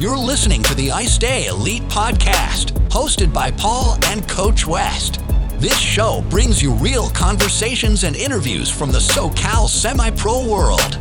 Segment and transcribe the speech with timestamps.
[0.00, 5.20] You're listening to the I Stay Elite Podcast, hosted by Paul and Coach West.
[5.58, 10.96] This show brings you real conversations and interviews from the SoCal semi pro world.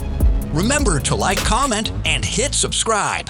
[0.52, 3.30] Remember to like, comment, and hit subscribe.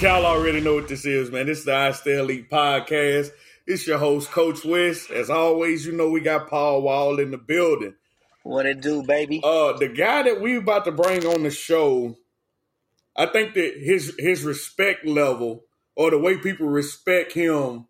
[0.00, 1.46] Y'all already know what this is, man.
[1.46, 3.30] This is the I Stay Elite Podcast.
[3.64, 5.12] It's your host, Coach West.
[5.12, 7.94] As always, you know we got Paul Wall in the building.
[8.42, 9.40] What it do, baby?
[9.44, 12.16] Uh, the guy that we about to bring on the show
[13.16, 15.64] I think that his his respect level
[15.96, 17.86] or the way people respect him,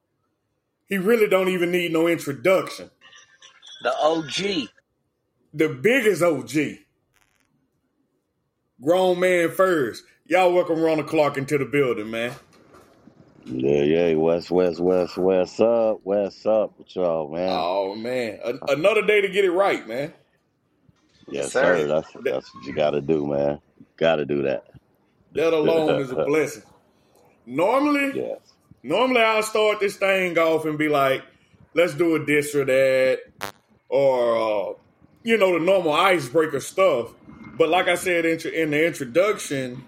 [0.89, 2.91] he really don't even need no introduction.
[3.83, 4.69] The OG.
[5.55, 6.79] The biggest OG.
[8.83, 10.05] Grown man first.
[10.27, 12.35] Y'all welcome Ronald Clark into the building, man.
[13.45, 17.49] Yeah, yeah, West, West, West, West up, West up with y'all, man.
[17.51, 20.13] Oh man, A- another day to get it right, man.
[21.29, 21.87] Yes, sir.
[21.87, 21.87] sir.
[21.89, 23.61] That's that's what you got to do, man.
[23.97, 24.65] Got to do that.
[25.35, 26.65] That alone is a blessing.
[27.47, 28.41] Normally, Yes.
[28.83, 31.25] normally I'll start this thing off and be like,
[31.75, 33.21] let's do a this or that,
[33.89, 34.75] or uh,
[35.25, 37.15] you know the normal icebreaker stuff.
[37.59, 39.85] But like I said in, in the introduction,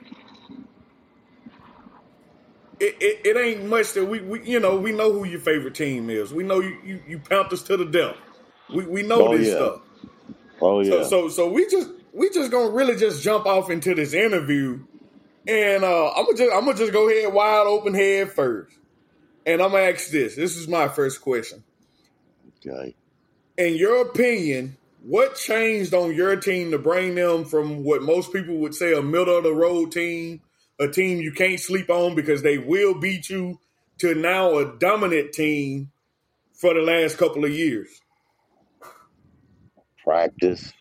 [2.80, 5.74] it, it, it ain't much that we, we you know we know who your favorite
[5.74, 6.32] team is.
[6.34, 8.16] We know you you, you pumped us to the death.
[8.72, 9.52] We we know Oh, this yeah.
[9.52, 9.80] stuff.
[10.60, 10.90] Oh yeah.
[10.90, 14.84] So so so we just we just gonna really just jump off into this interview,
[15.46, 18.76] and uh, I'm gonna just I'm gonna just go ahead wide open head first,
[19.46, 20.36] and I'm gonna ask this.
[20.36, 21.62] This is my first question.
[22.66, 22.94] okay.
[23.58, 28.56] In your opinion, what changed on your team to bring them from what most people
[28.58, 30.40] would say a middle of the road team,
[30.80, 33.58] a team you can't sleep on because they will beat you,
[33.98, 35.90] to now a dominant team
[36.54, 37.88] for the last couple of years?
[40.04, 40.72] Practice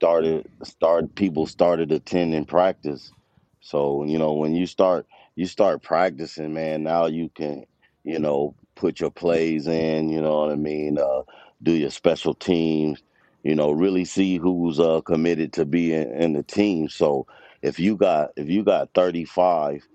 [0.00, 0.48] started.
[0.64, 1.14] Started.
[1.16, 3.12] People started attending practice.
[3.60, 5.06] So you know when you start
[5.36, 6.84] you start practicing, man.
[6.84, 7.64] Now you can
[8.04, 10.10] you know put your plays in.
[10.10, 10.98] You know what I mean.
[10.98, 11.22] Uh,
[11.62, 13.02] do your special teams.
[13.44, 16.88] You know really see who's uh, committed to being in the team.
[16.90, 17.26] So
[17.62, 19.88] if you got if you got 35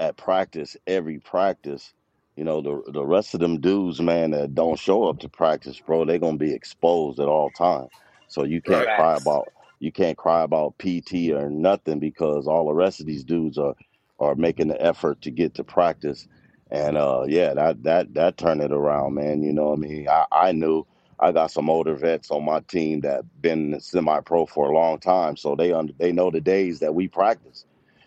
[0.00, 1.94] at practice every practice
[2.36, 5.80] you know the the rest of them dudes man that don't show up to practice
[5.80, 7.90] bro they're gonna be exposed at all times
[8.32, 12.74] so you can't cry about you can't cry about pt or nothing because all the
[12.74, 13.74] rest of these dudes are
[14.20, 16.28] are making the effort to get to practice
[16.70, 20.08] and uh yeah that that that turned it around man you know what i mean
[20.08, 20.86] i i knew
[21.20, 24.98] i got some older vets on my team that been semi pro for a long
[24.98, 27.64] time so they under they know the days that we practice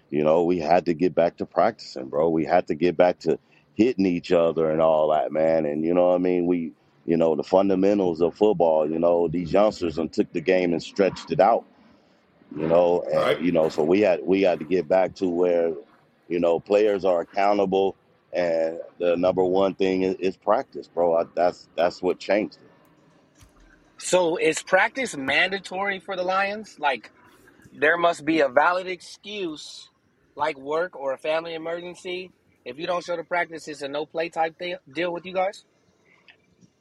[0.10, 2.30] you know, we had to get back to practicing, bro.
[2.30, 3.40] We had to get back to
[3.76, 5.66] hitting each other and all that, man.
[5.66, 6.46] And you know what I mean?
[6.46, 6.74] We,
[7.06, 10.82] you know, the fundamentals of football, you know, these youngsters and took the game and
[10.82, 11.66] stretched it out.
[12.56, 13.42] You know, and Right.
[13.42, 15.74] you know, so we had we had to get back to where,
[16.30, 17.96] you know, players are accountable
[18.34, 21.16] and the number one thing is, is practice, bro.
[21.18, 22.72] I, that's that's what changed it.
[23.98, 26.76] So is practice mandatory for the Lions?
[26.80, 27.12] Like,
[27.74, 29.90] there must be a valid excuse,
[30.36, 32.32] like work or a family emergency.
[32.66, 34.62] If you don't show to practice, it's a no play type
[34.92, 35.66] deal with you guys.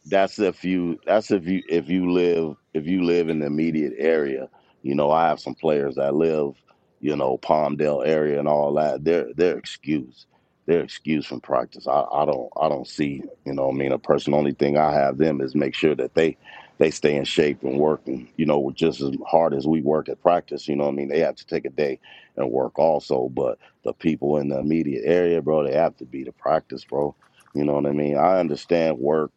[0.06, 3.94] That's if you that's if you if you live if you live in the immediate
[3.98, 4.48] area.
[4.82, 6.54] You know i have some players that live
[7.00, 9.04] you know palmdale area and all that.
[9.04, 10.26] They're they're excused.
[10.66, 11.86] They're excused from practice.
[11.88, 14.92] I, I don't i don't see you know i mean a person only thing i
[14.92, 16.36] have them is make sure that they
[16.78, 20.22] they stay in shape and working you know just as hard as we work at
[20.22, 21.08] practice you know i mean?
[21.08, 22.00] They have to take a day
[22.36, 26.24] and work also but the people in the immediate area bro they have to be
[26.24, 27.14] to practice bro.
[27.54, 28.16] You know what i mean?
[28.18, 29.30] I understand work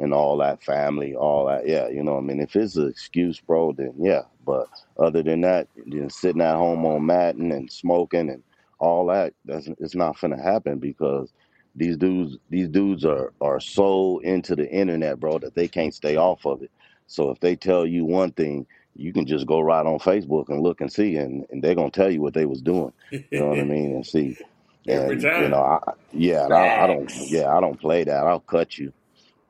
[0.00, 1.68] and all that family, all that.
[1.68, 4.22] Yeah, you know, what I mean, if it's an excuse, bro, then yeah.
[4.44, 4.68] But
[4.98, 8.42] other than that, then sitting at home on matting and smoking and
[8.78, 11.32] all that, that's it's not gonna happen because
[11.76, 16.16] these dudes, these dudes are are so into the internet, bro, that they can't stay
[16.16, 16.70] off of it.
[17.06, 20.62] So if they tell you one thing, you can just go right on Facebook and
[20.62, 22.92] look and see, and, and they're gonna tell you what they was doing.
[23.10, 23.94] You know what I mean?
[23.94, 24.38] And see,
[24.88, 28.26] and you know, I, yeah, I, I don't, yeah, I don't play that.
[28.26, 28.92] I'll cut you.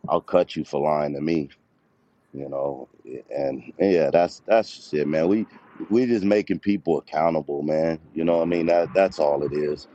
[0.08, 1.50] I'll cut you for lying to me,
[2.32, 2.88] you know.
[3.05, 5.29] And, and yeah, that's that's just it, man.
[5.29, 5.47] We
[5.88, 7.99] we just making people accountable, man.
[8.14, 8.67] You know what I mean?
[8.67, 9.88] That that's all it is.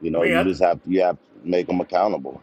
[0.00, 2.40] You know, Man, you just have you have to make them accountable.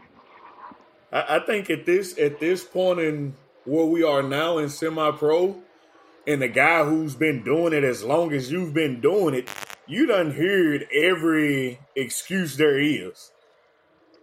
[1.12, 5.12] I, I think at this at this point in where we are now in semi
[5.12, 5.58] pro,
[6.28, 9.50] and the guy who's been doing it as long as you've been doing it,
[9.88, 13.32] you done heard every excuse there is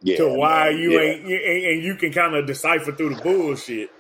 [0.02, 0.70] Yeah, to why man.
[0.70, 1.32] you yeah, ain't, and
[1.66, 3.90] and you can kind of decipher through the bullshit.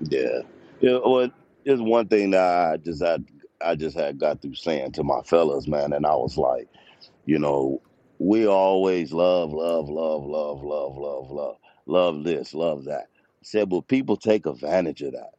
[0.00, 0.40] Yeah.
[0.80, 0.98] Yeah.
[1.04, 1.30] Well,
[1.64, 3.24] there's one thing that I just had
[3.60, 6.68] I just had got through saying to my fellas, man, and I was like.
[7.26, 7.80] You know,
[8.18, 13.06] we always love, love, love, love, love, love, love, love this, love that.
[13.14, 15.30] I said, but people take advantage of that.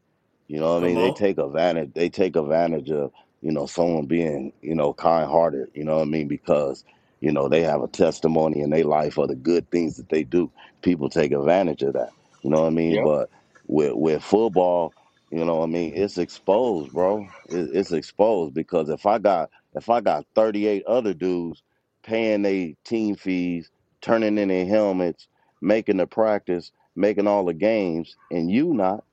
[0.47, 0.97] You know what I mean?
[0.97, 1.91] They take advantage.
[1.93, 5.69] They take advantage of you know someone being you know kind hearted.
[5.73, 6.27] You know what I mean?
[6.27, 6.85] Because
[7.21, 10.23] you know they have a testimony in their life of the good things that they
[10.23, 10.51] do.
[10.81, 12.11] People take advantage of that.
[12.43, 12.93] You know what I mean?
[12.93, 13.05] Yep.
[13.05, 13.29] But
[13.67, 14.93] with with football,
[15.31, 15.93] you know what I mean?
[15.95, 17.27] It's exposed, bro.
[17.49, 21.63] It, it's exposed because if I got if I got thirty eight other dudes
[22.03, 25.27] paying their team fees, turning in their helmets,
[25.61, 29.03] making the practice, making all the games, and you not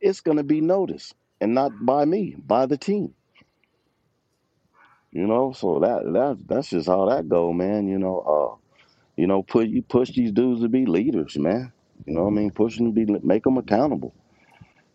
[0.00, 3.14] it's going to be noticed and not by me by the team
[5.12, 5.52] you know?
[5.52, 8.80] So that that that's just how that go man you know uh
[9.16, 11.72] you know put you push these dudes to be leaders man.
[12.06, 12.50] You know what i mean?
[12.50, 14.14] Push them to be make them accountable.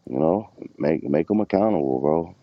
[0.10, 0.50] You know?
[0.78, 2.36] Make make them accountable bro.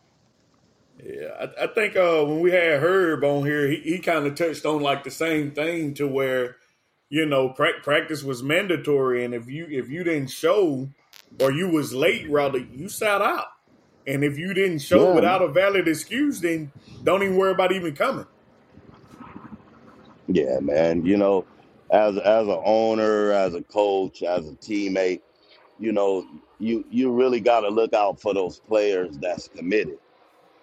[1.04, 4.36] Yeah, I, I think uh, when we had Herb on here, he, he kind of
[4.36, 6.56] touched on like the same thing to where
[7.08, 10.88] you know pra- practice was mandatory, and if you if you didn't show
[11.40, 13.46] or you was late, rather you sat out,
[14.06, 15.14] and if you didn't show yeah.
[15.14, 16.72] without a valid excuse, then
[17.04, 18.26] don't even worry about even coming.
[20.28, 21.04] yeah man.
[21.04, 21.44] You know
[21.90, 25.20] as as an owner as a coach as a teammate
[25.78, 26.26] you know
[26.62, 29.98] you you really got to look out for those players that's committed.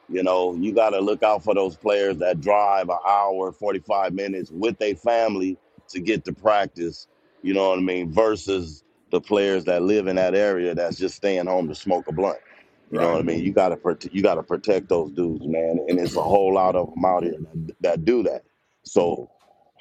[0.07, 4.13] You know, you got to look out for those players that drive an hour, 45
[4.13, 5.56] minutes with their family
[5.89, 7.07] to get to practice,
[7.44, 11.15] you know what I mean, versus the players that live in that area that's just
[11.15, 12.39] staying home to smoke a blunt.
[12.91, 13.44] You know what I mean?
[13.45, 15.80] You got to prote- you got to protect those dudes, man.
[15.89, 18.44] And it's a whole lot of them out here that, that do that.
[18.83, 19.30] So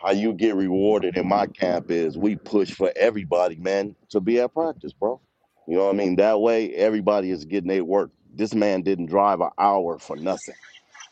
[0.02, 4.40] how you get rewarded in my camp is we push for everybody, man, to be
[4.40, 5.20] at practice, bro.
[5.68, 6.16] You know what I mean?
[6.16, 8.10] That way everybody is getting their work.
[8.34, 10.54] This man didn't drive an hour for nothing.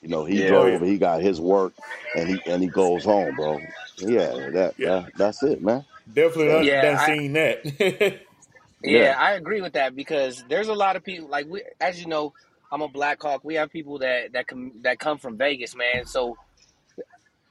[0.02, 0.42] You know, he Yeah.
[0.42, 1.74] Yeah, drove, he got his work
[2.16, 3.60] and he and he goes home, bro.
[3.98, 5.84] Yeah, that yeah, that that's it, man.
[6.12, 6.52] definitely Yeah.
[6.52, 8.20] done, Yeah, done I seen that.
[8.86, 9.00] Yeah.
[9.00, 12.08] yeah, I agree with that because there's a lot of people like we as you
[12.08, 12.34] know,
[12.72, 13.42] I'm a Black Hawk.
[13.44, 16.06] We have people that that come that come from Vegas, man.
[16.06, 16.36] So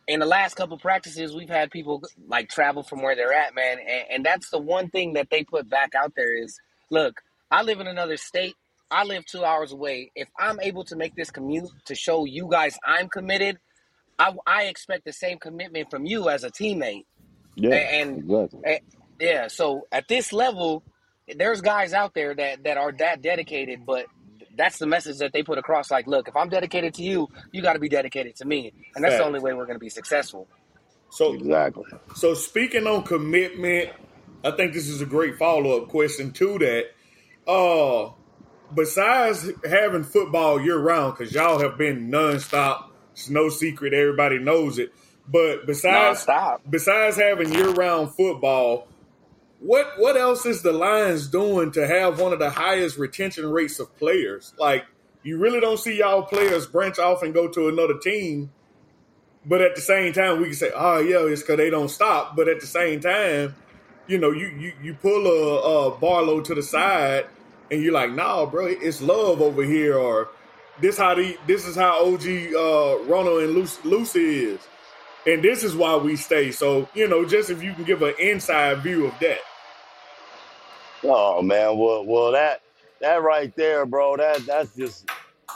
[0.08, 3.80] in the last couple practices, we've had people like travel from where they're at, man,
[3.80, 6.60] and, and that's the one thing that they put back out there is,
[6.92, 7.22] look,
[7.52, 8.56] I live in another state.
[8.92, 10.12] I live two hours away.
[10.16, 13.60] If I'm able to make this commute to show you guys I'm committed,
[14.20, 17.06] I, I expect the same commitment from you as a teammate.
[17.56, 18.62] Yeah, And, exactly.
[18.64, 18.80] and
[19.20, 20.84] yeah, so at this level,
[21.36, 24.06] there's guys out there that that are that dedicated, but
[24.58, 25.92] that's the message that they put across.
[25.92, 29.04] Like, look, if I'm dedicated to you, you got to be dedicated to me, and
[29.04, 30.48] that's the only way we're going to be successful.
[31.10, 31.84] so Exactly.
[32.16, 33.90] so speaking on commitment,
[34.44, 36.86] I think this is a great follow up question to that.
[37.52, 38.12] Uh,
[38.74, 44.80] besides having football year round, because y'all have been nonstop, it's no secret, everybody knows
[44.80, 44.94] it.
[45.28, 46.62] But besides Non-stop.
[46.70, 48.88] besides having year round football,
[49.66, 53.80] what what else is the Lions doing to have one of the highest retention rates
[53.80, 54.54] of players?
[54.60, 54.86] Like
[55.24, 58.52] you really don't see y'all players branch off and go to another team,
[59.44, 62.36] but at the same time we can say, oh yeah, it's because they don't stop.
[62.36, 63.56] But at the same time,
[64.06, 67.26] you know, you you, you pull a, a Barlow to the side
[67.72, 70.30] and you're like, nah, bro, it's love over here, or
[70.80, 74.60] this how the this is how OG uh, Ronald and Lucy, Lucy is,
[75.26, 76.52] and this is why we stay.
[76.52, 79.40] So you know, just if you can give an inside view of that.
[81.08, 82.62] Oh man, well well that
[83.02, 85.08] that right there, bro, that that's just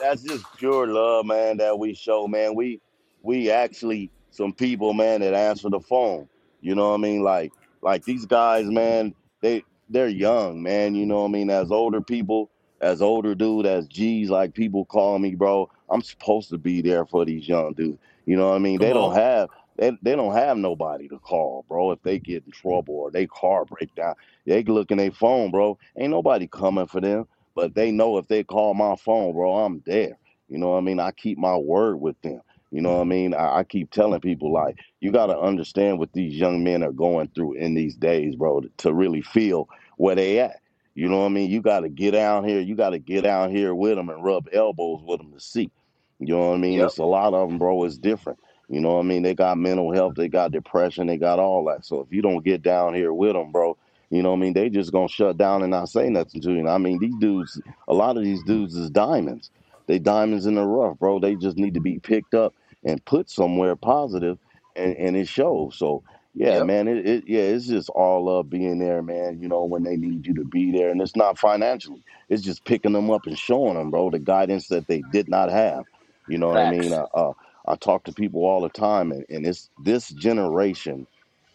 [0.01, 2.56] that's just pure love, man, that we show, man.
[2.56, 2.82] We
[3.24, 6.29] we actually some people, man, that answer the phone.
[6.62, 7.24] You know what I mean?
[7.24, 7.51] Like
[7.82, 10.96] like these guys, man, they they're young, man.
[10.96, 11.50] You know what I mean?
[11.50, 12.51] As older people,
[12.82, 15.70] as older dude, as G's, like people call me, bro.
[15.89, 17.98] I'm supposed to be there for these young dudes.
[18.25, 18.79] You know what I mean?
[18.79, 22.19] Come They don't on, have they, they don't have nobody to call, bro, if they
[22.19, 24.15] get in trouble or they car break down.
[24.45, 25.77] They can look in their phone, bro.
[25.98, 29.81] Ain't nobody coming for them, but they know if they call my phone, bro, I'm
[29.86, 30.17] there.
[30.50, 31.00] You know what I mean?
[31.00, 32.41] I keep my word with them.
[32.71, 33.33] You know what I mean?
[33.33, 36.91] I, I keep telling people like you got to understand what these young men are
[36.91, 40.57] going through in these days, bro, to, to really feel where they at.
[40.93, 41.50] You know what I mean?
[41.50, 42.59] You got to get out here.
[42.59, 45.71] You got to get out here with them and rub elbows with them to see.
[46.19, 46.79] You know what I mean?
[46.79, 46.88] Yep.
[46.88, 47.86] It's a lot of them, bro.
[47.86, 48.39] It's different.
[48.69, 49.23] You know what I mean?
[49.23, 51.85] They got mental health, they got depression, they got all that.
[51.85, 53.77] So if you don't get down here with them, bro,
[54.11, 54.53] you know what I mean?
[54.53, 56.59] They just gonna shut down and not say nothing to you.
[56.59, 59.51] And I mean, these dudes, a lot of these dudes is diamonds.
[59.88, 61.19] They diamonds in the rough, bro.
[61.19, 64.38] They just need to be picked up and put somewhere positive,
[64.75, 65.77] and and it shows.
[65.77, 66.03] So
[66.35, 66.61] yeah, Yep.
[66.61, 69.41] man, it, it yeah, it's just all up being there, man.
[69.41, 72.03] You know when they need you to be there, and it's not financially.
[72.29, 75.51] It's just picking them up and showing them, bro, the guidance that they did not
[75.51, 75.85] have.
[76.27, 76.93] You know what I mean?
[76.93, 76.93] Facts.
[76.93, 77.33] I, uh,
[77.69, 81.07] I talk to people all the time, and, and it's this generation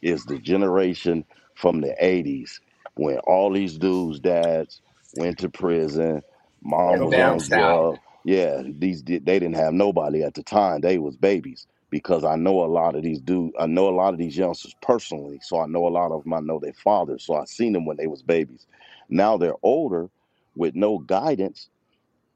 [0.03, 2.61] is the generation from the '80s
[2.97, 4.83] when all these dudes' dads
[5.15, 6.23] went to prison,
[6.63, 7.17] mom Went was on.
[7.17, 7.85] down on south.
[7.85, 8.01] drugs.
[8.25, 10.83] Yeah, these they didn't have nobody at the time.
[10.83, 13.55] They was babies because I know a lot of these dudes.
[13.61, 16.35] I know a lot of these youngsters personally, so I know a lot of them.
[16.35, 18.67] I know their fathers, so I seen them when they was babies.
[19.11, 20.11] Now they're older
[20.57, 21.61] with no guidance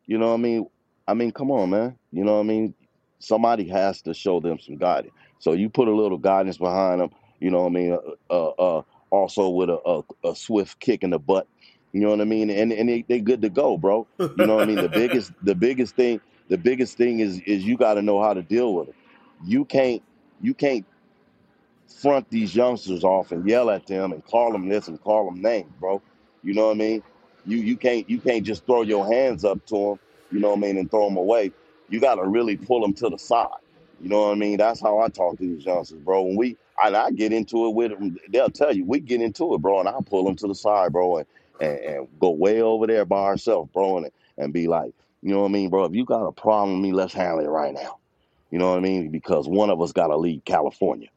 [0.07, 0.67] you know what I mean?
[1.09, 1.99] I mean, come on, man.
[2.13, 2.75] You know what I mean?
[3.19, 5.15] Somebody has to show them some guidance.
[5.39, 7.11] So you put a little guidance behind them.
[7.41, 7.99] You know what I mean?
[8.31, 11.47] Uh, uh, uh also with a, a, a swift kick in the butt.
[11.93, 12.51] You know what I mean?
[12.51, 14.07] And and they, they good to go, bro.
[14.19, 14.77] You know what I mean?
[14.77, 18.35] The biggest the biggest thing the biggest thing is is you got to know how
[18.35, 18.95] to deal with it.
[19.45, 20.03] You can't
[20.41, 20.85] you can't
[22.03, 25.41] front these youngsters off and yell at them and call them this and call them
[25.41, 26.03] names, bro.
[26.43, 27.03] You know what I mean?
[27.47, 30.59] You you can't you can't just throw your hands up to them, you know what
[30.59, 31.53] I mean, and throw them away.
[31.89, 33.49] You got to really pull them to the side.
[34.01, 34.59] You know what I mean?
[34.59, 36.23] That's how I talk to these youngsters, bro.
[36.23, 39.59] When we I get into it with them, they'll tell you we get into it,
[39.59, 41.27] bro, and I pull them to the side, bro, and,
[41.61, 44.93] and, and go way over there by ourselves, bro, and, and be like,
[45.23, 45.85] you know what I mean, bro?
[45.85, 47.99] If you got a problem with me, let's handle it right now.
[48.51, 49.11] You know what I mean?
[49.11, 51.09] Because one of us got to leave California.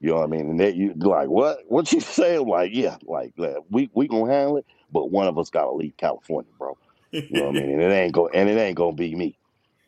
[0.00, 0.50] You know what I mean?
[0.50, 1.60] And that you like what?
[1.68, 2.38] What you say?
[2.38, 3.32] Like, yeah, like
[3.70, 6.76] we we gonna handle it, but one of us gotta leave California, bro.
[7.12, 7.70] You know what I mean?
[7.70, 9.36] And it ain't go and it ain't gonna be me.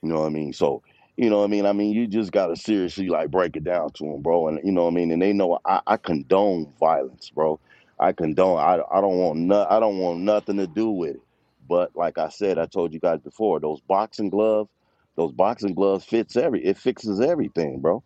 [0.03, 0.53] You know what I mean?
[0.53, 0.83] So
[1.17, 1.67] you know what I mean?
[1.67, 4.49] I mean, you just gotta seriously like break it down to them, bro.
[4.49, 5.13] And you know what I mean?
[5.13, 7.61] And they know I, I condone violence, bro.
[8.01, 8.59] I condone.
[8.59, 11.23] I I don't want no, I don't want nothing to do with it.
[11.69, 14.71] But like I said, I told you guys before, those boxing gloves,
[15.17, 16.65] those boxing gloves fits every.
[16.65, 18.01] It fixes everything, bro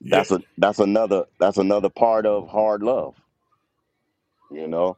[0.00, 0.24] yeah.
[0.24, 3.16] that's a that's another that's another part of hard love
[4.50, 4.96] you know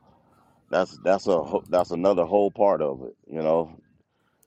[0.71, 3.77] that's that's a that's another whole part of it you know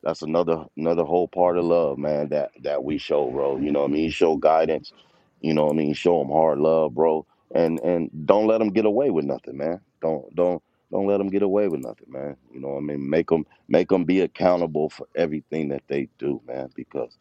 [0.07, 3.57] that's another another whole part of love man that that we show bro.
[3.57, 4.09] You know what i mean?
[4.11, 4.93] Show guidance.
[5.41, 5.93] You know what i mean?
[5.95, 7.25] Show them hard love bro.
[7.53, 9.81] And and don't let them get away with nothing man.
[10.01, 12.37] Don't don't don't let them get away with nothing man.
[12.53, 13.09] You know what i mean?
[13.09, 16.69] Make them make them be accountable for everything that they do man.
[16.75, 17.17] Because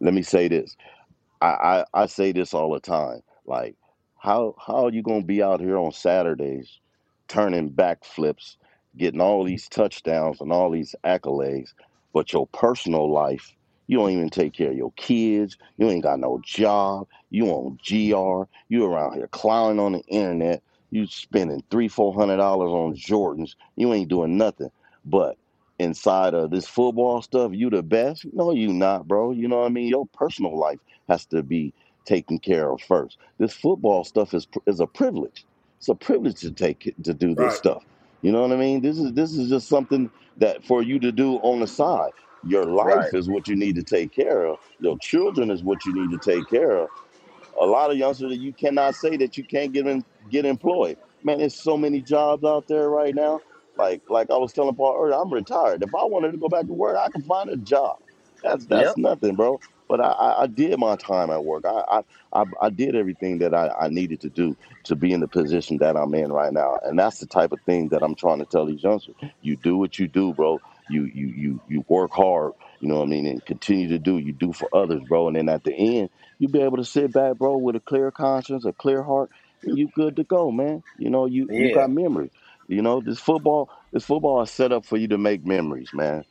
[0.00, 0.76] let me say this.
[1.40, 3.20] I, I I say this all the time.
[3.46, 3.76] Like,
[4.18, 6.80] how how are you gonna be out here on Saturdays,
[7.28, 8.56] turning backflips,
[8.96, 11.74] getting all these touchdowns and all these accolades,
[12.14, 13.54] but your personal life,
[13.88, 15.58] you don't even take care of your kids.
[15.76, 17.08] You ain't got no job.
[17.30, 18.48] You on GR.
[18.68, 20.62] You around here clowning on the internet.
[20.90, 23.56] You spending three four hundred dollars on Jordans.
[23.76, 24.70] You ain't doing nothing.
[25.04, 25.36] But
[25.78, 28.24] inside of this football stuff, you the best.
[28.32, 29.32] No, you not, bro.
[29.32, 29.88] You know what I mean?
[29.88, 30.78] Your personal life
[31.08, 31.74] has to be
[32.06, 33.18] taken care of first.
[33.38, 35.44] This football stuff is is a privilege.
[35.78, 37.52] It's a privilege to take to do this right.
[37.52, 37.84] stuff.
[38.24, 38.82] You know what I mean?
[38.82, 42.12] This is this is just something that for you to do on the side.
[42.44, 42.98] Your Right.
[42.98, 44.60] life is what you need to take care of.
[44.80, 46.88] Your children is what you need to take care of
[47.60, 50.98] a lot of youngsters that you cannot say that you can't get in, get employed.
[51.24, 53.42] Man, there's so many jobs out there right now.
[53.76, 55.82] Like like I was telling Paul earlier, I'm retired.
[55.82, 57.98] If I wanted to go back to work, I can find a job.
[58.42, 58.98] That's that's Yep.
[58.98, 59.60] nothing, bro.
[59.96, 61.64] But I, I, did my time at work.
[61.64, 65.28] I, I I did everything that I, I needed to do to be in the
[65.28, 66.80] position that I'm in right now.
[66.82, 69.14] And that's the type of thing that I'm trying to tell these youngsters.
[69.40, 70.60] You do what you do, bro.
[70.90, 74.18] You you you you work hard, you know what I mean, and continue to do.
[74.18, 75.28] You do for others, bro.
[75.28, 76.10] And then at the end
[76.40, 79.30] you'll be able to sit back, bro, with a clear conscience, a clear heart,
[79.62, 80.82] and you good to go, man.
[80.98, 82.32] You know, you you got memories.
[82.66, 86.24] You know, this football, this football is set up for you to make memories, man.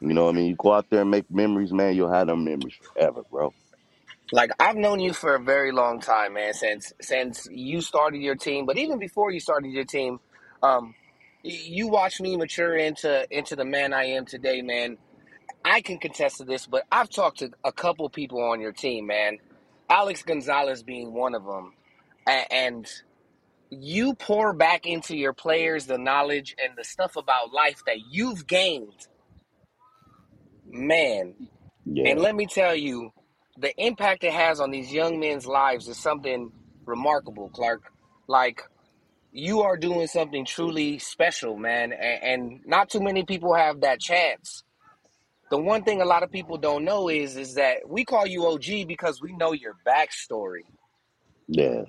[0.00, 0.46] You know what I mean?
[0.48, 3.54] You go out there and make memories, man, you'll have them memories forever, bro.
[4.32, 6.52] Like I've known you for a very long time, man.
[6.52, 10.20] Since since you started your team, but even before you started your team,
[10.62, 10.94] um,
[11.42, 14.98] you watched me mature into into the man I am today, man.
[15.64, 19.06] I can contest to this, but I've talked to a couple people on your team,
[19.06, 19.38] man.
[19.88, 21.72] Alex Gonzalez being one of them,
[22.50, 22.88] and
[23.70, 28.46] you pour back into your players the knowledge and the stuff about life that you've
[28.46, 29.08] gained,
[30.76, 31.34] man.
[32.06, 33.12] And let me tell you,
[33.58, 36.52] the impact it has on these young men's lives is something
[36.84, 37.82] remarkable, Clark.
[38.28, 38.62] Like
[39.32, 44.00] you are doing something truly special, man, and, and not too many people have that
[44.00, 44.64] chance.
[45.50, 48.46] The one thing a lot of people don't know is is that we call you
[48.46, 50.64] OG because we know your backstory.
[51.48, 51.82] Yeah.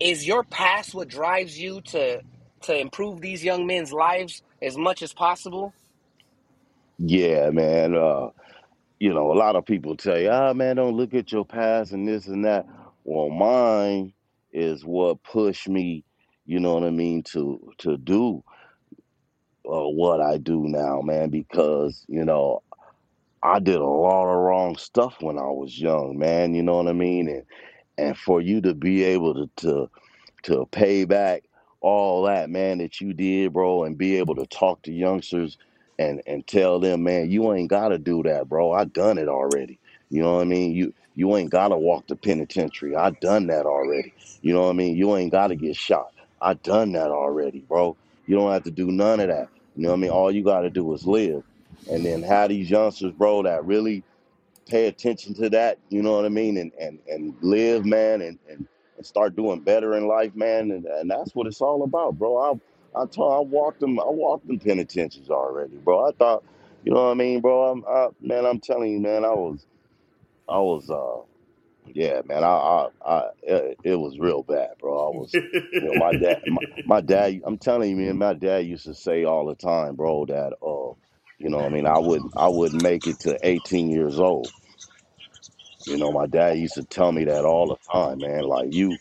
[0.00, 2.22] Is your past what drives you to
[2.62, 5.72] to improve these young men's lives as much as possible?
[6.98, 7.94] Yeah, man.
[7.96, 8.28] Uh,
[9.00, 11.92] you know, a lot of people tell you, ah man, don't look at your past
[11.92, 12.66] and this and that.
[13.04, 14.12] Well, mine
[14.52, 16.04] is what pushed me,
[16.46, 18.42] you know what I mean, to to do
[19.66, 22.62] uh, what I do now, man, because, you know,
[23.42, 26.54] I did a lot of wrong stuff when I was young, man.
[26.54, 27.28] You know what I mean?
[27.28, 27.44] And
[27.98, 29.90] and for you to be able to to
[30.44, 31.44] to pay back
[31.80, 35.58] all that man that you did bro and be able to talk to youngsters
[35.98, 38.72] and and tell them man you ain't gotta do that bro.
[38.72, 39.78] I done it already.
[40.10, 40.72] You know what i mean?
[40.72, 42.96] You you ain't gotta walk the penitentiary.
[42.96, 44.14] I done that already.
[44.42, 44.96] You know what i mean?
[44.96, 46.12] You ain't gotta get shot.
[46.40, 47.96] I done that already bro.
[48.26, 49.48] You don't have to do none of that.
[49.76, 50.10] You know what i mean?
[50.10, 51.42] All you gotta do is live.
[51.90, 54.02] And then have these youngsters bro that really
[54.68, 58.38] pay attention to that, you know what I mean, and and and live, man, and
[58.48, 62.18] and, and start doing better in life, man, and, and that's what it's all about,
[62.18, 62.60] bro.
[63.02, 66.08] I told I walked them I walked them penitentiaries already, bro.
[66.08, 66.44] I thought,
[66.84, 67.70] you know what I mean, bro.
[67.72, 69.66] I'm I, man, I'm telling you, man, I was
[70.48, 71.24] I was uh
[71.86, 75.08] yeah, man, I I, I it, it was real bad, bro.
[75.08, 75.38] I was
[75.80, 78.94] you know, my dad my, my dad I'm telling you, man, my dad used to
[78.94, 80.94] say all the time, bro, that uh
[81.38, 84.46] you know what I mean, I would I wouldn't make it to 18 years old
[85.86, 88.44] you know, my dad used to tell me that all the time, man.
[88.44, 89.00] Like you,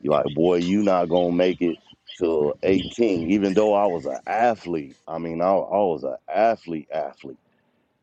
[0.00, 1.78] you like, boy, you not gonna make it
[2.18, 3.30] to 18.
[3.30, 7.38] Even though I was an athlete, I mean, I, I was an athlete, athlete.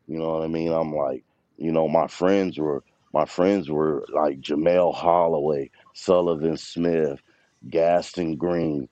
[0.06, 0.72] You know what I mean?
[0.72, 1.24] I'm like,
[1.56, 7.20] you know, my friends were my friends were like Jamel Holloway, Sullivan Smith,
[7.68, 8.88] Gaston Green.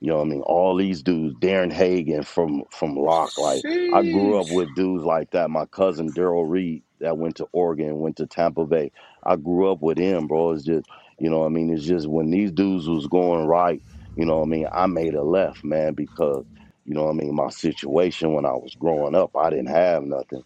[0.00, 0.42] You know what I mean?
[0.42, 3.36] All these dudes, Darren Hagan from from Locke.
[3.38, 5.50] Like I grew up with dudes like that.
[5.50, 8.90] My cousin Daryl Reed that went to Oregon, went to Tampa Bay.
[9.22, 10.52] I grew up with him, bro.
[10.52, 10.86] It's just
[11.18, 11.72] you know what I mean?
[11.72, 13.82] It's just when these dudes was going right,
[14.16, 16.44] you know what I mean, I made a left, man, because
[16.84, 20.02] you know what I mean, my situation when I was growing up, I didn't have
[20.04, 20.44] nothing.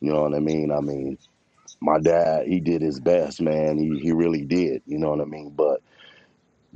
[0.00, 0.70] You know what I mean?
[0.70, 1.18] I mean,
[1.80, 3.78] my dad, he did his best, man.
[3.78, 4.82] He he really did.
[4.86, 5.50] You know what I mean?
[5.56, 5.82] But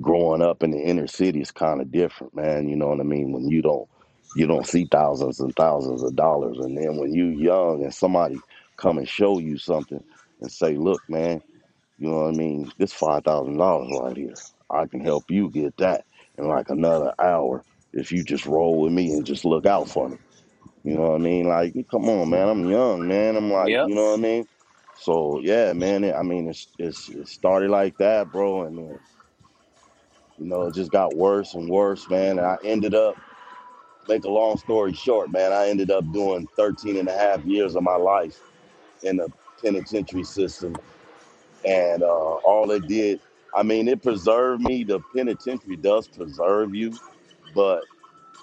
[0.01, 2.69] growing up in the inner city is kind of different, man.
[2.69, 3.33] You know what I mean?
[3.33, 3.89] When you don't
[4.37, 8.37] you don't see thousands and thousands of dollars, and then when you young and somebody
[8.77, 10.03] come and show you something
[10.41, 11.43] and say, "Look, man,
[11.99, 12.73] you know what I mean?
[12.79, 14.35] This five thousand dollars right here,
[14.71, 16.05] I can help you get that
[16.43, 20.11] in like another hour if you just roll with me and just look out for
[20.11, 20.19] me."
[20.85, 21.47] You know what I mean?
[21.47, 22.49] Like, come on, man.
[22.49, 23.37] I'm young, man.
[23.37, 23.83] I'm like, Yep.
[23.83, 24.47] you know what I mean?
[24.97, 26.05] So yeah, man.
[26.05, 28.99] It, I mean, it's, it's it started like that, bro, and then
[30.39, 32.39] you know it just got worse and worse, man.
[32.39, 33.17] And I ended up,
[34.09, 35.53] make a long story short, man.
[35.53, 38.41] I ended up doing 13 and a half years of my life
[39.03, 39.31] in the
[39.63, 40.75] penitentiary system,
[41.65, 43.21] and uh, all it did,
[43.55, 44.85] I mean, it preserved me.
[44.85, 46.99] The penitentiary does preserve you,
[47.55, 47.83] but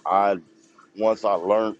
[0.05, 0.37] I
[0.97, 1.77] once I learned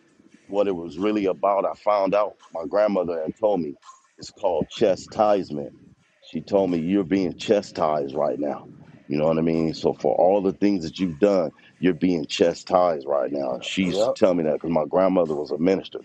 [0.48, 3.76] what it was really about, I found out my grandmother had told me
[4.20, 5.74] it's called chastisement.
[6.22, 8.70] She told me you're being chastised right now.
[9.10, 9.74] You know what I mean?
[9.76, 13.56] So for all the things that you've done, you're being chastised right now.
[13.56, 14.16] And she used to Yep.
[14.16, 16.02] tell me that because my grandmother was a minister.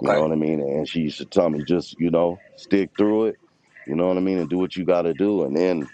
[0.00, 0.22] You know Okay.
[0.22, 0.60] what I mean?
[0.60, 3.40] And she used to tell me just, you know, stick through it.
[3.86, 4.38] You know what I mean?
[4.38, 5.44] And do what you got to do.
[5.44, 5.90] And then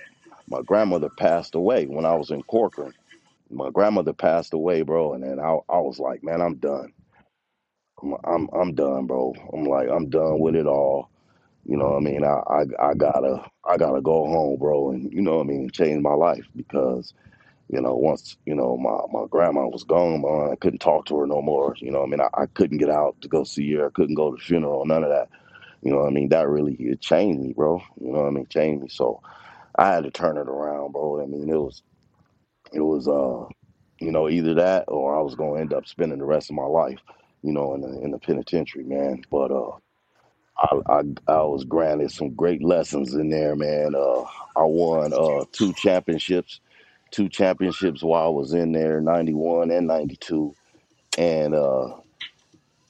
[0.48, 2.92] my grandmother passed away when I was in Corcoran
[3.50, 6.92] my grandmother passed away, bro, and then I, I was like, man, I'm done.
[8.02, 9.34] I'm, I'm I'm done, bro.
[9.52, 11.10] I'm like, I'm done with it all.
[11.66, 12.24] You know what I mean?
[12.24, 15.70] I, I I gotta I gotta go home, bro, and you know what I mean,
[15.70, 17.14] change my life because
[17.70, 21.18] you know once you know my my grandma was gone, man, I couldn't talk to
[21.20, 21.76] her no more.
[21.78, 22.20] You know what I mean?
[22.20, 23.86] I, I couldn't get out to go see her.
[23.88, 25.28] I couldn't go to the funeral, none of that.
[25.82, 26.30] You know what I mean?
[26.30, 27.82] That really it changed me, bro.
[28.00, 28.46] You know what I mean?
[28.48, 28.88] Changed me.
[28.90, 29.22] So
[29.78, 31.22] I had to turn it around, bro.
[31.22, 31.82] I mean, it was
[32.72, 33.46] it was uh
[34.00, 36.66] you know either that or I was to end up spending the rest of my
[36.66, 36.98] life
[37.42, 39.22] you know in the in the penitentiary man.
[39.30, 39.72] But uh
[40.58, 43.94] I, I I was granted some great lessons in there man.
[43.96, 44.22] Uh
[44.56, 46.60] I won uh two championships
[47.12, 50.54] two championships while I was in there 91 and 92
[51.18, 51.88] and uh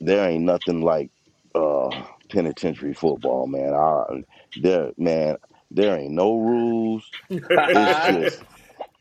[0.01, 1.11] there ain't nothing like
[1.55, 1.90] uh
[2.31, 3.75] penitentiary football man.
[3.75, 4.25] I
[4.61, 5.37] there man
[5.70, 7.11] there ain't no rules.
[7.31, 8.42] It's just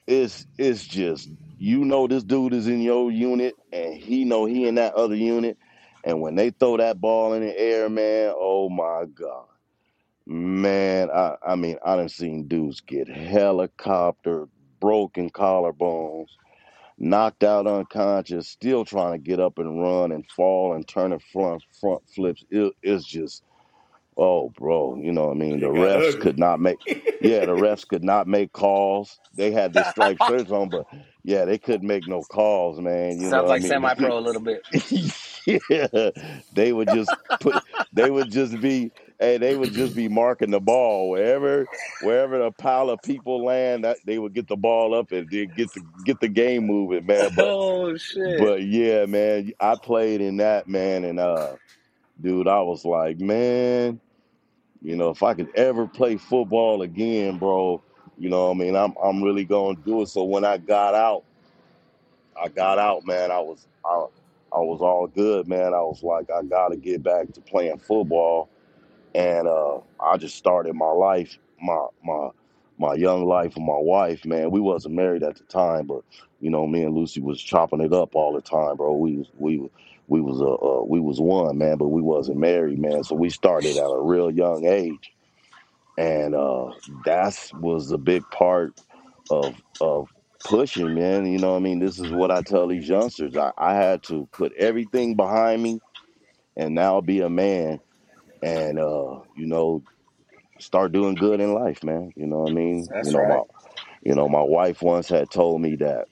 [0.08, 4.68] it's it's just you know this dude is in your unit and he know he
[4.68, 5.58] in that other unit.
[6.04, 9.48] And when they throw that ball in the air man oh my god.
[10.28, 14.48] Man i i mean i done seen dudes get helicopter
[14.80, 16.30] broken collarbones
[16.98, 21.22] knocked out unconscious still trying to get up and run and fall and turn and
[21.22, 22.44] front front flips.
[22.50, 23.44] It, it's just
[24.18, 25.60] Oh, bro, you know what I mean?
[25.60, 26.20] The it got refs ugly.
[26.22, 26.78] could not make,
[27.22, 29.20] yeah, the refs could not make calls.
[29.36, 30.86] They had this striped shirts on, but
[31.24, 33.20] yeah, they couldn't make no calls, man.
[33.20, 33.72] You know Sounds what I like mean?
[33.72, 34.64] semi-pro a little bit.
[35.70, 36.10] yeah,
[36.54, 40.62] they would just put, they would just be, hey, they would just be marking the
[40.62, 41.66] ball wherever,
[42.00, 43.84] wherever the pile of people land.
[43.84, 47.06] That they would get the ball up and then get the get the game moving,
[47.06, 47.32] man.
[47.36, 48.38] But Oh shit.
[48.40, 51.56] but yeah, man, I played in that man, and uh
[52.22, 54.00] dude, I was like, man,
[54.86, 57.84] you know, if I could ever play football again, bro,
[58.20, 60.10] you know, what I mean, I'm I'm really gonna do it.
[60.10, 61.26] So when I got out,
[62.42, 63.32] I got out, man.
[63.32, 64.08] I was I,
[64.54, 65.74] I was all good, man.
[65.74, 68.42] I was like, I gotta get back to playing football
[69.16, 72.30] and uh, I just started my life, my my
[72.80, 74.26] my young life with my wife.
[74.26, 76.04] Man, we wasn't married at the time, but
[76.42, 78.94] you know, me and Lucy was chopping it up all the time, bro.
[78.96, 79.70] We was we
[80.08, 83.04] we was uh, uh we was one man, but we wasn't married, man.
[83.04, 85.12] So we started at a real young age,
[85.98, 86.72] and uh,
[87.06, 88.74] that was a big part
[89.30, 90.10] of of
[90.44, 91.26] pushing, man.
[91.26, 93.36] You know, what I mean, this is what I tell these youngsters.
[93.36, 95.82] I, I had to put everything behind me,
[96.58, 97.80] and now be a man
[98.42, 99.84] and uh, you know
[100.60, 102.14] start doing good in life, man.
[102.16, 102.94] You know what I mean?
[103.02, 103.42] You That's know my
[104.04, 106.08] you know my wife once had told me that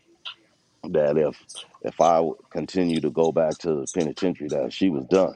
[0.89, 1.38] that if
[1.83, 5.35] if I would continue to go back to the penitentiary, that she was done.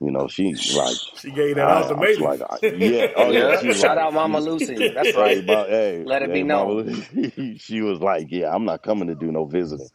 [0.00, 2.22] You know, she like She gave that I, I was ultimatum.
[2.22, 3.72] like, I, yeah, oh yeah, Yeah.
[3.72, 4.90] Shout like, out Mama Lucy.
[4.94, 5.44] That's right.
[5.44, 6.84] my, hey, Let it be known.
[6.84, 9.90] mama, she was like, yeah, I'm not coming to do no visiting.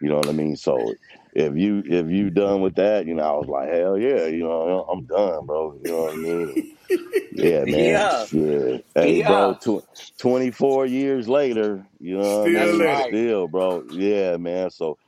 [0.00, 0.56] You know what I mean?
[0.56, 0.94] So
[1.32, 4.44] if you if you done with that, you know, I was like, hell yeah, you
[4.44, 5.78] know, I'm done, bro.
[5.82, 6.56] You know what I mean?
[7.32, 8.08] Yeah, man.
[8.10, 8.26] Yeah.
[8.26, 8.84] Shit.
[8.94, 9.84] Hey, bro, tw-
[10.18, 12.82] 24 years later, you know what I Still That's mean?
[12.82, 13.14] at right.
[13.14, 13.84] Still, bro.
[13.90, 14.70] Yeah, man.
[14.70, 14.98] So,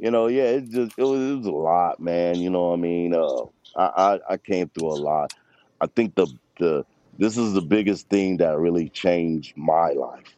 [0.00, 2.36] you know, yeah, it just it was, it was a lot, man.
[2.40, 3.14] You know what I mean?
[3.14, 3.44] Uh
[3.76, 5.34] I, I I came through a lot.
[5.80, 6.86] I think the the
[7.18, 10.34] this is the biggest thing that really changed my life.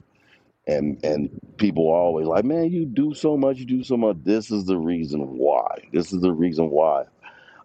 [0.66, 4.18] And and people are always like, "Man, you do so much, you do so much."
[4.24, 5.88] This is the reason why.
[5.92, 7.04] This is the reason why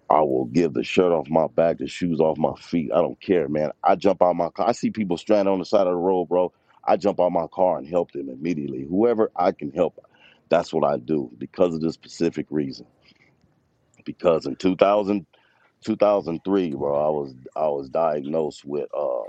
[0.10, 2.92] I will give the shirt off my back, the shoes off my feet.
[2.94, 3.72] I don't care, man.
[3.84, 4.70] I jump out my car.
[4.70, 6.54] I see people stranded on the side of the road, bro.
[6.86, 8.86] I jump out my car and help them immediately.
[8.90, 10.04] Whoever I can help,
[10.50, 12.88] that's what I do because of this specific reason.
[14.06, 15.26] Because in 2000,
[15.86, 19.24] 2003, bro, I was I was diagnosed with uh,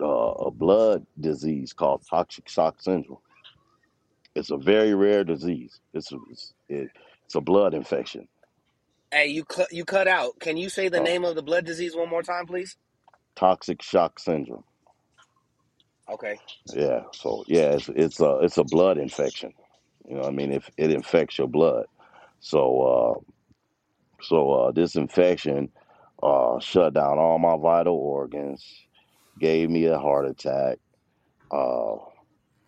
[0.00, 3.18] uh, a blood disease called toxic shock syndrome.
[4.34, 5.80] It's a very rare disease.
[5.94, 6.90] It's a, it's, it,
[7.26, 8.28] it's a blood infection.
[9.12, 10.40] Hey, you cut you cut out.
[10.40, 12.76] Can you say the Uh, name of the blood disease one more time, please?
[13.36, 14.64] toxic shock syndrome.
[16.10, 16.38] Okay.
[16.74, 17.02] Yeah.
[17.12, 19.52] So yeah, it's it's a it's a blood infection.
[20.08, 21.86] You know, what I mean, if it infects your blood,
[22.40, 23.20] so uh,
[24.22, 25.70] so uh, this infection
[26.22, 28.64] uh, shut down all my vital organs,
[29.38, 30.78] gave me a heart attack.
[31.50, 31.94] Uh,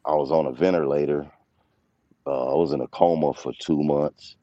[0.05, 1.31] I was on a ventilator.
[2.27, 4.37] Uh, I was in a coma for two months,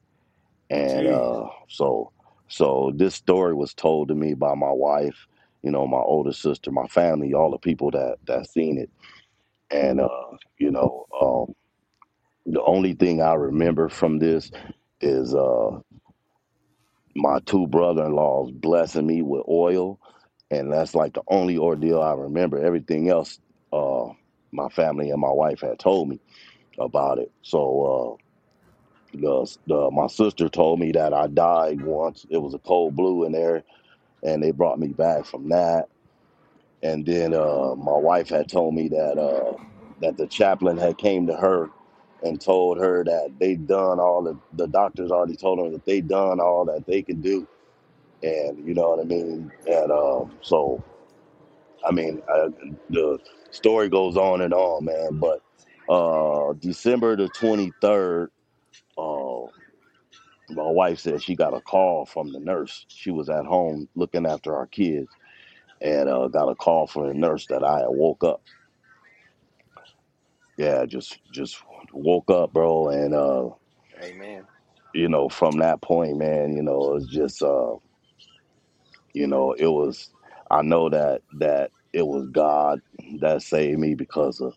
[0.70, 2.12] and uh, so
[2.48, 5.26] so this story was told to me by my wife,
[5.62, 8.90] you know, my older sister, my family, all the people that that seen it,
[9.70, 10.08] and uh,
[10.58, 11.04] you know.
[11.20, 11.54] Um,
[12.46, 14.50] The only thing I remember from this
[15.00, 15.80] is uh,
[17.16, 20.00] my two brother-in-laws blessing me with oil,
[20.50, 22.58] and that's like the only ordeal I remember.
[22.64, 23.38] Everything else,
[23.72, 24.06] uh,
[24.52, 26.20] my family and my wife had told me
[26.78, 27.32] about it.
[27.42, 28.18] So
[29.14, 32.26] uh, the, the my sister told me that I died once.
[32.30, 33.64] It was a cold blue in there,
[34.24, 35.86] and they brought me back from that.
[36.82, 39.54] and then uh, my wife had told me that uh,
[40.02, 41.70] that the chaplain had came to her
[42.26, 46.00] and told her that they done all the the doctors already told her that they
[46.02, 47.48] done all that they could do,
[48.22, 49.52] and you know what I mean.
[49.68, 50.82] And um, so
[51.86, 52.50] I mean uh,
[52.90, 53.18] the
[53.52, 55.18] story goes on and on, man.
[55.20, 55.42] But
[55.92, 58.30] uh, December the twenty third.
[58.98, 59.46] Uh,
[60.50, 62.86] my wife said she got a call from the nurse.
[62.88, 65.08] She was at home looking after our kids,
[65.80, 68.42] and uh, got a call from the nurse that I had woke up
[70.56, 71.58] yeah, just just
[71.92, 73.50] woke up, bro, and uh,
[74.02, 74.46] Amen.
[74.94, 77.74] you know, from that point, man, you know, it was just uh,
[79.14, 80.10] you know, it was
[80.50, 82.80] I know that that it was God
[83.20, 84.54] that saved me because of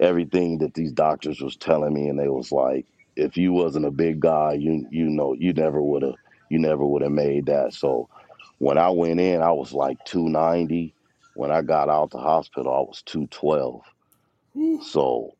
[0.00, 2.86] everything that these doctors was telling me and they was like,
[3.16, 6.16] if you wasn't a big guy, you you know, you never would have
[6.50, 7.74] you never would have made that.
[7.74, 8.08] So
[8.58, 10.94] when I went in, I was like 290.
[11.34, 13.82] When I got out the hospital, I was 212.
[14.82, 15.32] So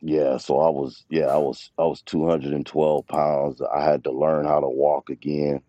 [0.00, 3.60] Yeah, so I was yeah, I was I was 212 pounds.
[3.62, 5.62] I had to learn how to walk again.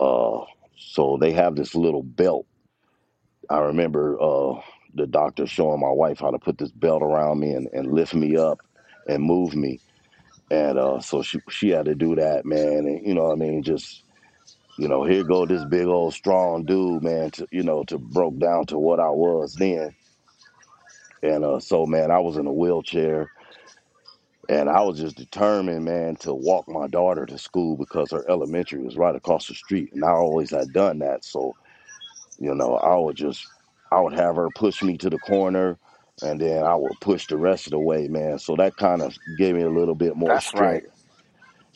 [0.00, 0.40] Uh
[0.76, 2.46] so they have this little belt.
[3.50, 4.60] I remember uh
[4.94, 8.14] the doctor showing my wife how to put this belt around me and, and lift
[8.14, 8.60] me up
[9.08, 9.80] and move me.
[10.50, 12.86] And uh so she she had to do that, man.
[12.86, 14.04] And you know what I mean, just
[14.78, 18.38] you know, here go this big old strong dude, man, to you know, to broke
[18.38, 19.94] down to what I was then.
[21.22, 23.30] And uh so man, I was in a wheelchair
[24.50, 28.82] And I was just determined, man, to walk my daughter to school because her elementary
[28.82, 29.92] was right across the street.
[29.94, 31.24] And I always had done that.
[31.24, 31.56] So,
[32.38, 33.46] you know, I would just,
[33.92, 35.78] I would have her push me to the corner
[36.22, 38.40] and then I would push the rest of the way, man.
[38.40, 40.82] So that kind of gave me a little bit more That's right.
[40.82, 40.88] strength.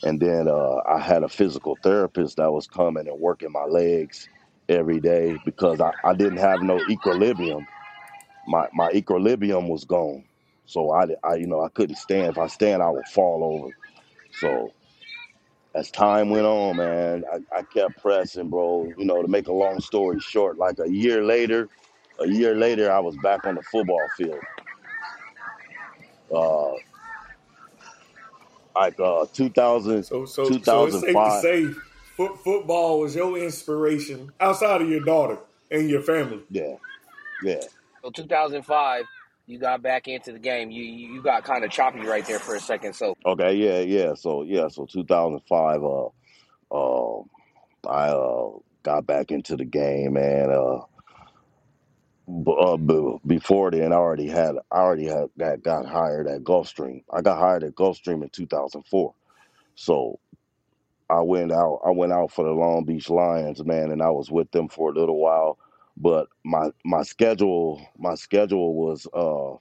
[0.03, 4.29] And then uh, I had a physical therapist that was coming and working my legs
[4.69, 7.67] every day because I, I didn't have no equilibrium.
[8.47, 10.25] My, my equilibrium was gone.
[10.65, 12.27] So I, I, you know, I couldn't stand.
[12.31, 13.75] If I stand, I would fall over.
[14.39, 14.73] So
[15.75, 18.93] as time went on, man, I, I kept pressing, bro.
[18.97, 21.69] You know, to make a long story short, like a year later,
[22.19, 24.39] a year later, I was back on the football field.
[26.33, 26.71] Uh,
[28.75, 31.65] like uh, 2000, So so so it's safe to say
[32.17, 35.37] foot, football was your inspiration outside of your daughter
[35.71, 36.41] and your family.
[36.49, 36.75] Yeah,
[37.43, 37.61] yeah.
[38.01, 39.05] So 2005,
[39.47, 40.71] you got back into the game.
[40.71, 42.93] You you got kind of choppy right there for a second.
[42.95, 44.13] So Okay, yeah, yeah.
[44.15, 45.83] So yeah, so 2005.
[45.83, 46.07] Uh,
[46.71, 47.23] uh,
[47.89, 48.51] I uh
[48.83, 50.79] got back into the game, and Uh,
[52.27, 56.43] b- uh b- before then, I already had, I already had got, got hired at
[56.43, 57.03] Gulfstream.
[57.13, 59.13] I got hired at Gulfstream in 2004.
[59.75, 60.19] So
[61.09, 64.31] I went out, I went out for the Long Beach Lions, man, and I was
[64.31, 65.59] with them for a little while.
[65.97, 69.53] But my my schedule, my schedule was uh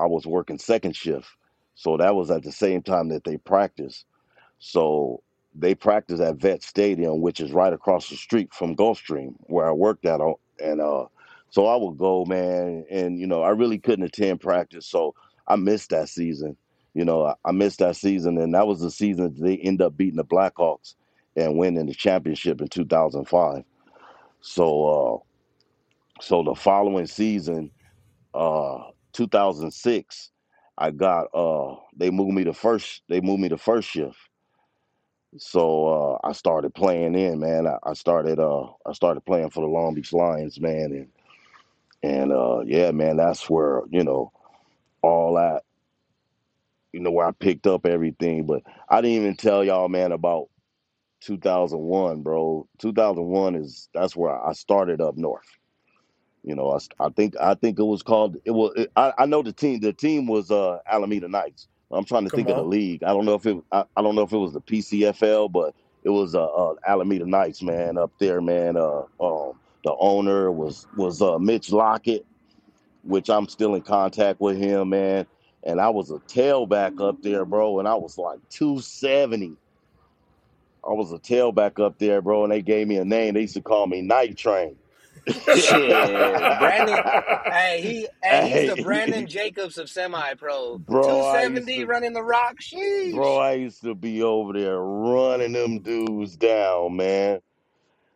[0.00, 1.28] I was working second shift.
[1.74, 4.06] So that was at the same time that they practiced.
[4.58, 5.22] So
[5.54, 9.72] they practice at Vet Stadium, which is right across the street from Gulfstream, where I
[9.72, 10.20] worked at.
[10.62, 11.06] And uh,
[11.50, 15.14] so I would go, man, and you know, I really couldn't attend practice, so
[15.46, 16.56] I missed that season.
[16.94, 19.96] You know, I, I missed that season, and that was the season they end up
[19.96, 20.94] beating the Blackhawks
[21.36, 23.64] and winning the championship in 2005.
[24.40, 25.25] So, uh,
[26.20, 27.70] so the following season,
[28.34, 28.78] uh,
[29.12, 30.30] 2006,
[30.78, 33.02] I got uh, they moved me to first.
[33.08, 34.18] They moved me to first shift
[35.38, 37.66] so uh, I started playing in, man.
[37.66, 41.08] I, I started uh I started playing for the Long Beach Lions, man, and
[42.02, 44.32] and uh yeah, man, that's where, you know,
[45.02, 45.62] all that,
[46.92, 48.46] you know, where I picked up everything.
[48.46, 50.48] But I didn't even tell y'all, man, about
[51.22, 52.68] 2001, bro.
[52.78, 55.46] 2001 is that's where I started up north.
[56.46, 59.26] You know, I, I think I think it was called it was it, I, I
[59.26, 61.68] know the team the team was uh Alameda Knights.
[61.92, 62.70] I'm trying to Come think of the on.
[62.70, 63.04] league.
[63.04, 65.74] I don't know if it I, I don't know if it was the PCFL, but
[66.04, 68.78] it was uh, uh Alameda Knights, man, up there, man.
[68.78, 72.26] Uh um the owner was was uh Mitch Lockett,
[73.02, 75.26] which I'm still in contact with him, man.
[75.64, 79.58] And I was a tailback up there, bro, and I was like 270.
[80.88, 83.34] I was a tailback up there, bro, and they gave me a name.
[83.34, 84.76] They used to call me Night Train.
[86.58, 87.04] Brandon.
[87.48, 90.82] Hey, he hey he's the Brandon Jacobs of semi-pro.
[90.86, 92.56] bro, 270 to, running the rock.
[93.10, 97.40] bro, I used to be over there running them dudes down, man.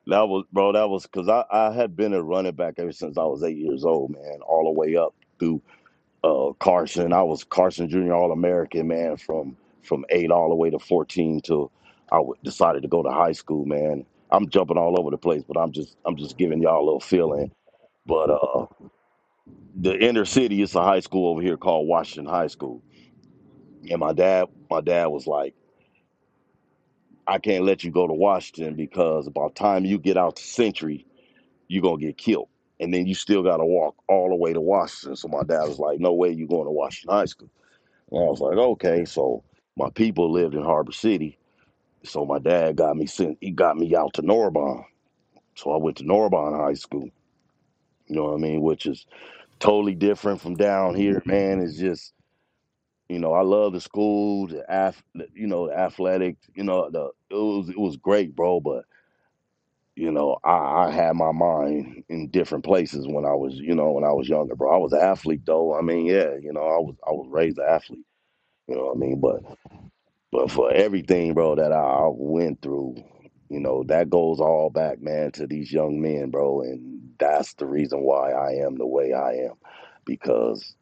[0.07, 3.18] That was, bro, that was because I, I had been a running back ever since
[3.18, 5.62] I was eight years old, man, all the way up through
[6.25, 7.12] uh, Carson.
[7.12, 11.40] I was Carson Junior All American, man, from from eight all the way to fourteen
[11.40, 11.70] till
[12.12, 14.05] I w- decided to go to high school, man.
[14.33, 17.01] I'm jumping all over the place, but I'm just I'm just giving y'all a little
[17.01, 17.53] feeling.
[18.07, 18.66] But uh,
[19.77, 22.83] the inner city is a high school over here called Washington High School,
[23.90, 25.55] and my dad my dad was like,
[27.27, 30.45] I can't let you go to Washington because by the time you get out to
[30.45, 31.07] Century,
[31.69, 32.49] you're gonna get killed.
[32.81, 35.16] And then you still gotta walk all the way to Washington.
[35.16, 37.51] So my dad was like, No way you're going to Washington High School.
[38.16, 39.07] And I was like, Okay.
[39.07, 39.45] So
[39.79, 41.39] my people lived in Harbor City.
[42.05, 44.85] So my dad got me sent he got me out to Narbonne.
[45.57, 47.11] So I went to Narbonne High School.
[48.09, 48.63] You know what I mean?
[48.63, 49.07] Which is
[49.61, 51.61] totally different from down here, man.
[51.61, 52.13] It's just
[53.09, 55.03] you know, I love the school, the ath,
[55.35, 58.61] you know, the athletic, you know, the it was it was great, bro.
[58.61, 58.85] But
[59.97, 63.93] you know, I, I had my mind in different places when I was, you know,
[63.93, 64.75] when I was younger, bro.
[64.75, 65.77] I was an athlete though.
[65.77, 68.07] I mean, yeah, you know, I was I was raised an athlete.
[68.69, 69.21] You know what I mean?
[69.21, 69.43] But
[70.33, 72.97] but for everything, bro, that I went through,
[73.51, 77.66] you know, that goes all back, man, to these young men, bro, and that's the
[77.66, 79.55] reason why I am the way I am,
[80.07, 80.75] because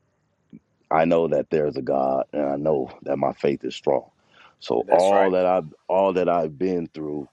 [0.90, 4.10] I know that there's a God, and I know that my faith is strong.
[4.60, 5.32] So That's all right.
[5.32, 7.26] that I've all that I've been through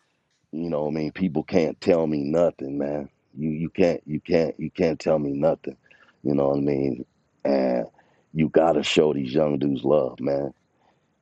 [0.52, 3.10] you know, I mean, people can't tell me nothing, man.
[3.38, 5.78] You you can't you can't you can't tell me nothing.
[6.24, 7.06] You know what I mean?
[7.46, 7.86] And
[8.34, 10.54] you gotta show these young dudes love, man.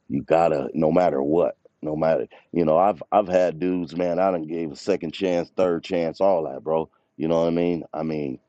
[0.09, 2.27] You gotta, no matter what, no matter.
[2.51, 4.19] You know, I've I've had dudes, man.
[4.19, 6.89] I done gave a second chance, third chance, all that, bro.
[7.17, 7.83] You know what I mean?
[7.93, 8.39] I mean,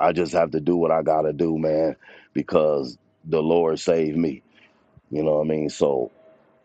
[0.00, 1.96] I just have to do what I gotta do, man,
[2.32, 4.42] because the Lord saved me.
[5.10, 5.70] You know what I mean?
[5.70, 6.10] So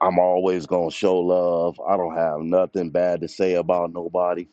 [0.01, 1.79] I'm always gonna show love.
[1.87, 4.47] I don't have nothing bad to say about nobody.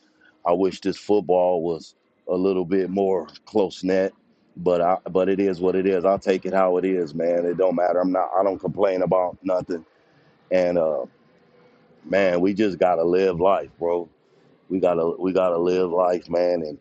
[0.45, 1.95] I wish this football was
[2.29, 4.13] a little bit more close net,
[4.57, 6.05] but I but it is what it is.
[6.05, 7.45] I'll take it how it is, man.
[7.45, 8.01] It don't matter.
[8.01, 9.85] I'm not I don't complain about nothing.
[10.51, 11.07] And uh
[12.05, 14.09] man, we just gotta live life, bro.
[14.69, 16.79] We gotta we gotta live life, man, and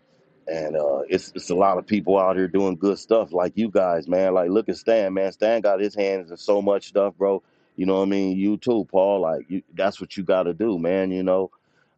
[0.47, 3.69] and uh, it's it's a lot of people out here doing good stuff like you
[3.69, 4.33] guys, man.
[4.33, 5.31] Like look at Stan, man.
[5.31, 7.43] Stan got his hands in so much stuff, bro.
[7.75, 8.37] You know what I mean?
[8.37, 9.21] You too, Paul.
[9.21, 11.11] Like you, that's what you got to do, man.
[11.11, 11.51] You know,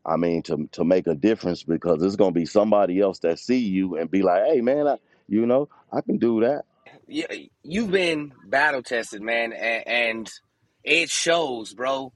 [0.06, 3.60] I mean to to make a difference because there's gonna be somebody else that see
[3.60, 6.64] you and be like, hey, man, I, you know, I can do that.
[7.08, 7.28] Yeah,
[7.64, 10.32] you've been battle tested, man, and, and
[10.84, 12.12] it shows, bro.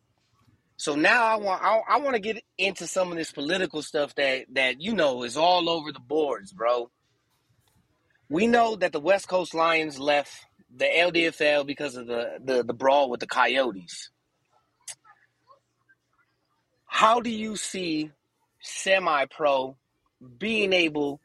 [0.78, 4.16] So now I want I, I want to get into some of this political stuff
[4.16, 6.90] that that you know is all over the boards, bro.
[8.30, 10.34] We know that the West Coast Lions left
[10.76, 14.10] the LDFL because of the the, the brawl with the Coyotes.
[16.86, 18.12] How do you see
[18.60, 19.78] semi pro
[20.38, 21.22] being able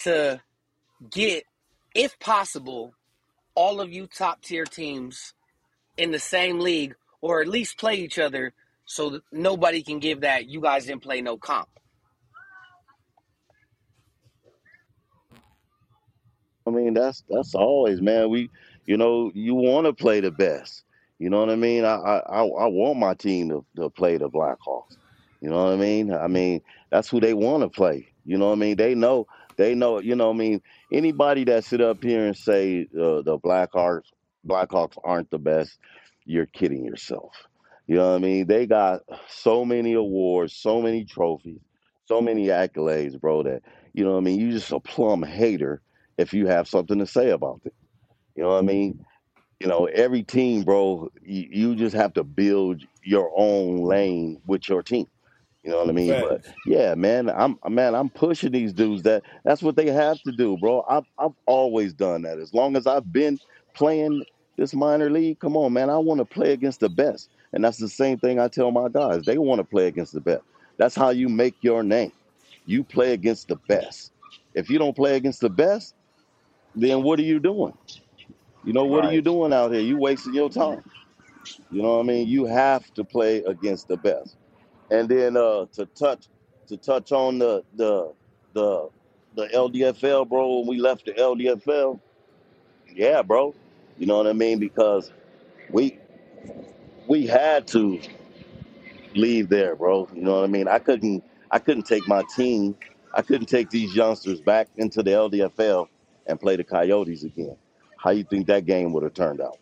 [0.00, 0.40] to
[1.10, 1.44] get,
[1.94, 2.94] if possible,
[3.54, 5.34] all of you top tier teams
[5.96, 8.52] in the same league or at least play each other
[8.84, 11.68] so nobody can give that you guys didn't play no comp?
[16.66, 18.28] I mean, that's that's always, man.
[18.28, 18.50] We,
[18.84, 20.84] you know, you want to play the best.
[21.18, 21.84] You know what I mean?
[21.84, 24.96] I I I I want my team to, to play the Blackhawks.
[25.40, 26.12] You know what I mean?
[26.12, 28.08] I mean, that's who they want to play.
[28.24, 28.76] You know what I mean?
[28.76, 29.26] They know
[29.58, 30.00] they know.
[30.00, 30.62] You know what I mean?
[30.92, 34.04] Anybody that sit up here and say uh, the Blackhawks
[34.46, 35.78] Blackhawks aren't the best,
[36.24, 37.32] you're kidding yourself.
[37.86, 38.46] You know what I mean?
[38.46, 41.60] They got so many awards, so many trophies,
[42.06, 43.42] so many accolades, bro.
[43.42, 44.40] That you know what I mean?
[44.40, 45.82] You just a plum hater
[46.16, 47.74] if you have something to say about it.
[48.36, 49.04] You know what I mean?
[49.60, 54.68] You know, every team, bro, you, you just have to build your own lane with
[54.68, 55.08] your team.
[55.68, 56.18] You know what I mean?
[56.18, 59.02] But yeah, man, I'm man, I'm pushing these dudes.
[59.02, 60.82] That that's what they have to do, bro.
[60.88, 62.38] I've I've always done that.
[62.38, 63.38] As long as I've been
[63.74, 64.24] playing
[64.56, 67.76] this minor league, come on, man, I want to play against the best, and that's
[67.76, 69.26] the same thing I tell my guys.
[69.26, 70.40] They want to play against the best.
[70.78, 72.12] That's how you make your name.
[72.64, 74.12] You play against the best.
[74.54, 75.94] If you don't play against the best,
[76.74, 77.74] then what are you doing?
[78.64, 79.82] You know, what are you doing out here?
[79.82, 80.82] You wasting your time.
[81.70, 82.26] You know what I mean?
[82.26, 84.37] You have to play against the best.
[84.90, 86.26] And then uh to touch
[86.68, 88.12] to touch on the the
[88.54, 88.88] the
[89.34, 92.00] the LDFL, bro, when we left the LDFL,
[92.94, 93.54] yeah, bro.
[93.98, 94.58] You know what I mean?
[94.58, 95.12] Because
[95.70, 95.98] we
[97.06, 98.00] we had to
[99.14, 100.08] leave there, bro.
[100.14, 100.68] You know what I mean?
[100.68, 102.76] I couldn't I couldn't take my team,
[103.14, 105.88] I couldn't take these youngsters back into the LDFL
[106.26, 107.56] and play the Coyotes again.
[107.96, 109.58] How you think that game would have turned out?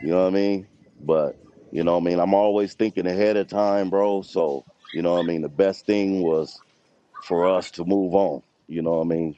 [0.00, 0.66] You know what I mean?
[1.00, 1.36] But
[1.72, 4.22] you know what I mean, I'm always thinking ahead of time, bro.
[4.22, 6.60] So, you know what I mean, the best thing was
[7.24, 8.42] for us to move on.
[8.68, 9.36] You know what I mean?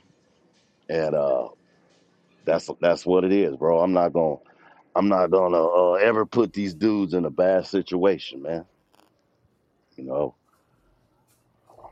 [0.89, 1.49] And uh
[2.45, 3.81] that's that's what it is, bro.
[3.81, 4.43] I'm not going to
[4.97, 8.65] I'm not gonna uh, ever put these dudes in a bad situation, man.
[9.97, 10.35] You know,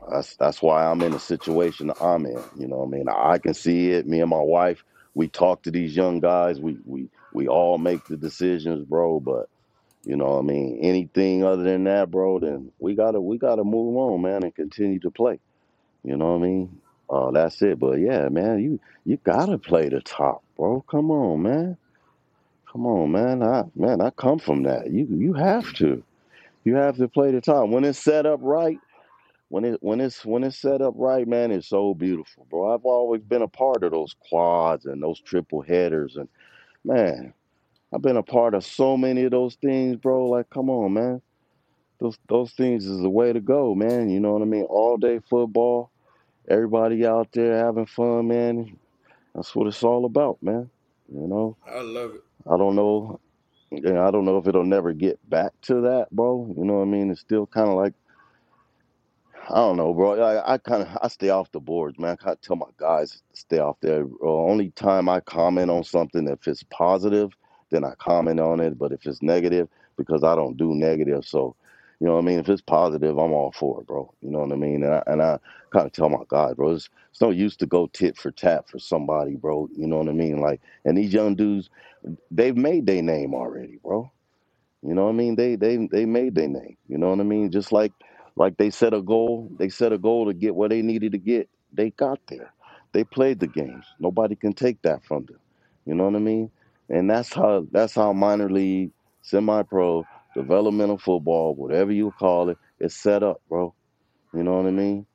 [0.09, 2.41] that's that's why I'm in the situation that I'm in.
[2.57, 4.07] You know, what I mean, I can see it.
[4.07, 6.59] Me and my wife, we talk to these young guys.
[6.59, 9.19] We we we all make the decisions, bro.
[9.21, 9.47] But
[10.07, 13.65] you know, what I mean, anything other than that, bro, then we gotta we gotta
[13.65, 15.37] move on, man, and continue to play.
[16.05, 16.81] You know what I mean?
[17.09, 17.77] Uh, that's it.
[17.77, 20.85] But yeah, man, you you gotta play the top, bro.
[20.89, 21.77] Come on, man.
[22.71, 23.43] Come on, man.
[23.43, 24.89] I man, I come from that.
[24.89, 26.01] You you have to.
[26.63, 27.67] You have to play the top.
[27.67, 28.79] When it's set up right,
[29.49, 32.73] when it when it's when it's set up right, man, it's so beautiful, bro.
[32.73, 36.29] I've always been a part of those quads and those triple headers and
[36.85, 37.33] man,
[37.93, 40.25] I've been a part of so many of those things, bro.
[40.29, 41.21] Like, come on, man.
[41.99, 44.09] Those those things is the way to go, man.
[44.09, 44.63] You know what I mean?
[44.63, 45.89] All day football,
[46.47, 48.77] everybody out there having fun, man.
[49.33, 50.69] That's what it's all about, man.
[51.11, 52.23] You know, I love it.
[52.45, 53.19] I don't know.
[53.71, 56.53] yeah, I don't know if it'll never get back to that, bro.
[56.57, 57.09] You know what I mean?
[57.09, 57.93] It's still kind of like
[59.49, 60.21] I don't know, bro.
[60.21, 62.11] I, I kind of I stay off the boards, man.
[62.11, 64.03] I kind of tell my guys to stay off there.
[64.21, 67.31] Uh, only time I comment on something if it's positive,
[67.71, 68.77] then I comment on it.
[68.77, 71.55] But if it's negative, because I don't do negative, so
[71.99, 72.39] you know what I mean.
[72.39, 74.13] If it's positive, I'm all for it, bro.
[74.21, 74.83] You know what I mean.
[74.83, 75.39] And I, and I
[75.71, 78.69] kind of tell my guys, bro, it's, it's no use to go tit for tat
[78.69, 79.69] for somebody, bro.
[79.75, 80.41] You know what I mean?
[80.41, 81.69] Like, and these young dudes,
[82.31, 84.09] they've made their name already, bro
[84.83, 85.35] you know what I mean?
[85.35, 86.77] They they they made their name.
[86.87, 87.51] You know what I mean?
[87.51, 87.91] Just like
[88.35, 91.17] like they set a goal, they set a goal to get where they needed to
[91.17, 91.49] get.
[91.73, 92.53] They got there.
[92.93, 93.85] They played the games.
[93.99, 95.39] Nobody can take that from them.
[95.85, 96.49] You know what I mean?
[96.89, 102.95] And that's how that's how minor league, semi-pro, developmental football, whatever you call it, is
[102.95, 103.73] set up, bro.
[104.33, 105.05] You know what I mean?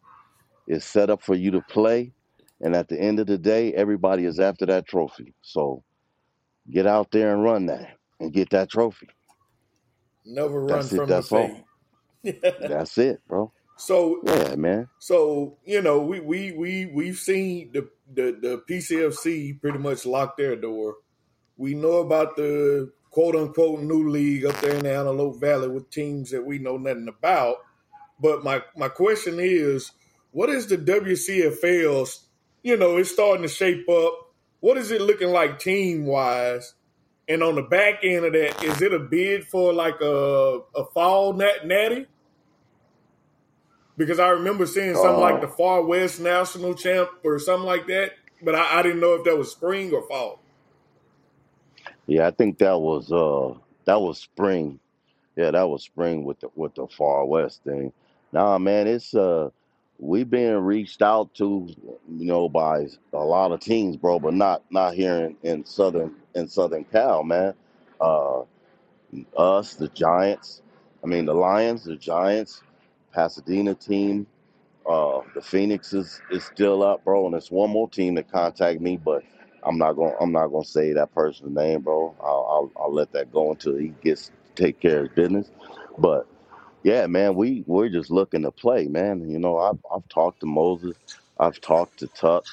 [0.66, 2.12] It's set up for you to play,
[2.60, 5.34] and at the end of the day, everybody is after that trophy.
[5.42, 5.84] So
[6.70, 9.08] get out there and run that and get that trophy.
[10.24, 10.96] Never run That's it.
[10.96, 11.60] from the That's all.
[12.24, 12.40] fade.
[12.66, 13.52] That's it, bro.
[13.76, 14.88] so Yeah, man.
[14.98, 20.36] so you know we we we we've seen the the the PCFC pretty much lock
[20.36, 20.96] their door.
[21.62, 25.90] We know about the quote unquote new league up there in the Antelope Valley with
[25.90, 27.58] teams that we know nothing about.
[28.18, 29.92] But my my question is,
[30.32, 32.26] what is the WCFL's?
[32.64, 34.34] You know, it's starting to shape up.
[34.58, 36.74] What is it looking like team wise?
[37.28, 40.84] And on the back end of that, is it a bid for like a a
[40.86, 42.06] fall nat natty?
[43.96, 47.86] Because I remember seeing something like the Uh, Far West National Champ or something like
[47.86, 50.41] that, but I, I didn't know if that was spring or fall.
[52.06, 53.54] Yeah, I think that was uh
[53.86, 54.80] that was spring.
[55.36, 57.92] Yeah, that was spring with the with the Far West thing.
[58.32, 59.50] Nah, man, it's uh
[59.98, 61.68] we being reached out to,
[62.10, 66.14] you know, by a lot of teams, bro, but not not here in, in southern
[66.34, 67.54] in Southern Cal, man.
[68.00, 68.42] Uh
[69.36, 70.62] us, the Giants,
[71.04, 72.62] I mean the Lions, the Giants,
[73.12, 74.26] Pasadena team,
[74.88, 78.80] uh the Phoenix is, is still up, bro, and it's one more team that contact
[78.80, 79.24] me, but
[79.64, 82.14] I'm not gonna I'm not gonna say that person's name, bro.
[82.20, 85.50] I'll I'll, I'll let that go until he gets to take care of his business.
[85.98, 86.26] But
[86.82, 89.30] yeah, man, we we're just looking to play, man.
[89.30, 90.96] You know, I've I've talked to Moses,
[91.38, 92.44] I've talked to Tuck,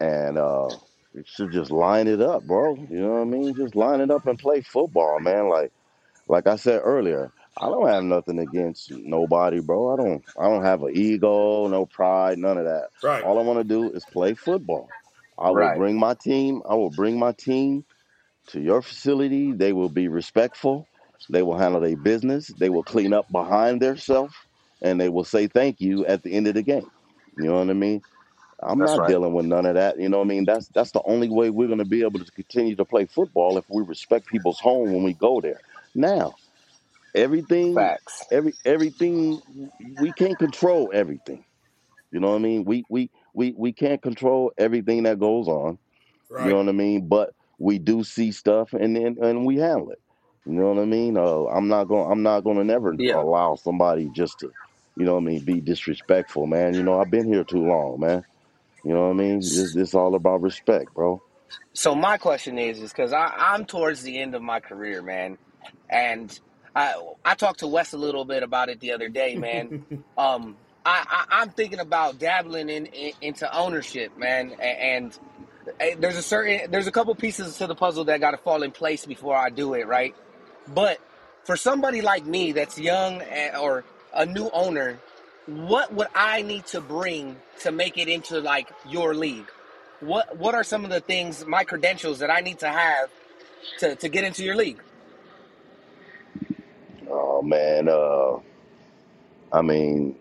[0.00, 0.70] and uh,
[1.14, 2.76] we should just line it up, bro.
[2.90, 3.54] You know what I mean?
[3.54, 5.48] Just line it up and play football, man.
[5.48, 5.72] Like
[6.28, 9.92] like I said earlier, I don't have nothing against nobody, bro.
[9.94, 12.88] I don't I don't have an ego, no pride, none of that.
[13.02, 13.22] Right.
[13.24, 14.88] All I want to do is play football.
[15.40, 15.70] I will Right.
[15.70, 16.62] bring my team.
[16.68, 17.84] I will bring my team
[18.48, 19.52] to your facility.
[19.52, 20.88] They will be respectful.
[21.30, 22.48] They will handle their business.
[22.48, 24.34] They will clean up behind themselves,
[24.82, 26.90] and they will say thank you at the end of the game.
[27.36, 28.02] You know what I mean?
[28.62, 29.06] I'm That's not right.
[29.06, 30.00] dealing with none of that.
[30.00, 30.46] You know what I mean?
[30.46, 33.58] That's that's the only way we're going to be able to continue to play football
[33.58, 35.62] if we respect people's home when we go there.
[35.94, 36.38] Now,
[37.14, 38.22] everything, Facts.
[38.30, 39.42] every everything,
[39.96, 41.44] we can't control everything.
[42.12, 42.64] You know what I mean?
[42.64, 45.78] We we we we can't control everything that goes on.
[46.38, 47.08] You know what I mean?
[47.08, 50.00] But we do see stuff and and, and we handle it.
[50.46, 51.16] You know what I mean?
[51.16, 52.10] Uh, I'm not going.
[52.10, 53.14] I'm not going to never Yeah.
[53.14, 54.50] allow somebody just to,
[54.96, 56.76] you know what I mean, be disrespectful, man.
[56.76, 58.24] You know, I've been here too long, man.
[58.84, 59.54] You know what I mean?
[59.54, 61.22] This this all about respect, bro.
[61.74, 65.38] So my question is, is because I'm towards the end of my career, man,
[65.90, 66.36] and
[66.74, 69.72] I I talked to Wes a little bit about it the other day, man.
[70.16, 75.18] Um, I, I I'm thinking about dabbling in, in into ownership, man, and,
[75.80, 78.62] and there's a certain there's a couple pieces to the puzzle that got to fall
[78.62, 80.14] in place before I do it, right?
[80.74, 80.98] But
[81.44, 84.98] for somebody like me that's young and, or a new owner,
[85.46, 89.50] what would I need to bring to make it into like your league?
[90.00, 93.10] What what are some of the things, my credentials that I need to have
[93.80, 94.80] to, to get into your league?
[97.08, 98.38] Oh man, uh,
[99.52, 100.16] I mean,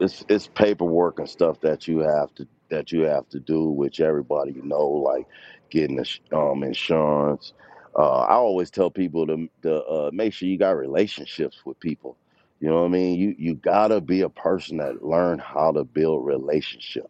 [0.00, 4.00] it's it's paperwork and stuff that you have to that you have to do, which
[4.00, 5.26] everybody you know, like
[5.70, 7.52] getting the um insurance.
[7.98, 12.16] Uh, I always tell people to to uh, make sure you got relationships with people.
[12.60, 13.18] You know what I mean?
[13.18, 17.08] You you gotta be a person that learn how to build relationships.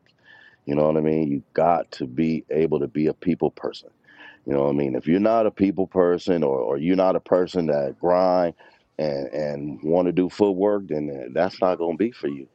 [0.67, 1.31] You know what I mean?
[1.31, 3.91] You got to be able to be a people person.
[4.47, 4.95] You know what I mean?
[4.97, 8.55] If you're not a people person or, or you're not a person that grind
[8.99, 12.49] and and want to do footwork, then that's not gonna be for you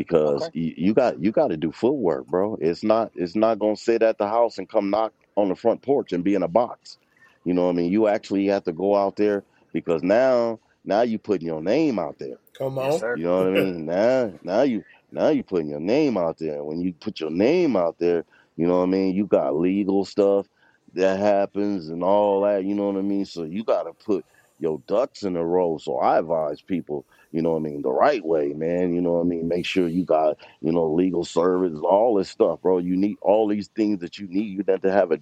[0.00, 2.56] because you, you got you got to do footwork, bro.
[2.60, 5.82] It's not it's not gonna sit at the house and come knock on the front
[5.82, 6.98] porch and be in a box.
[7.44, 7.92] You know what I mean?
[7.92, 12.18] You actually have to go out there because now now you putting your name out
[12.18, 12.36] there.
[12.54, 13.00] Come Yes, on.
[13.00, 13.16] sir.
[13.16, 13.86] You know what I mean?
[13.86, 16.64] Now, now you, now you putting your name out there.
[16.64, 18.24] When you put your name out there,
[18.56, 19.14] you know what I mean.
[19.14, 20.46] You got legal stuff
[20.94, 22.64] that happens and all that.
[22.64, 23.24] You know what I mean.
[23.24, 24.24] So you got to put
[24.62, 25.76] your ducks in a row.
[25.76, 28.94] So I advise people, you know what I mean, the right way, man.
[28.94, 29.48] You know what I mean.
[29.48, 32.78] Make sure you got, you know, legal service, all this stuff, bro.
[32.78, 34.56] You need all these things that you need.
[34.56, 35.18] You have to have a,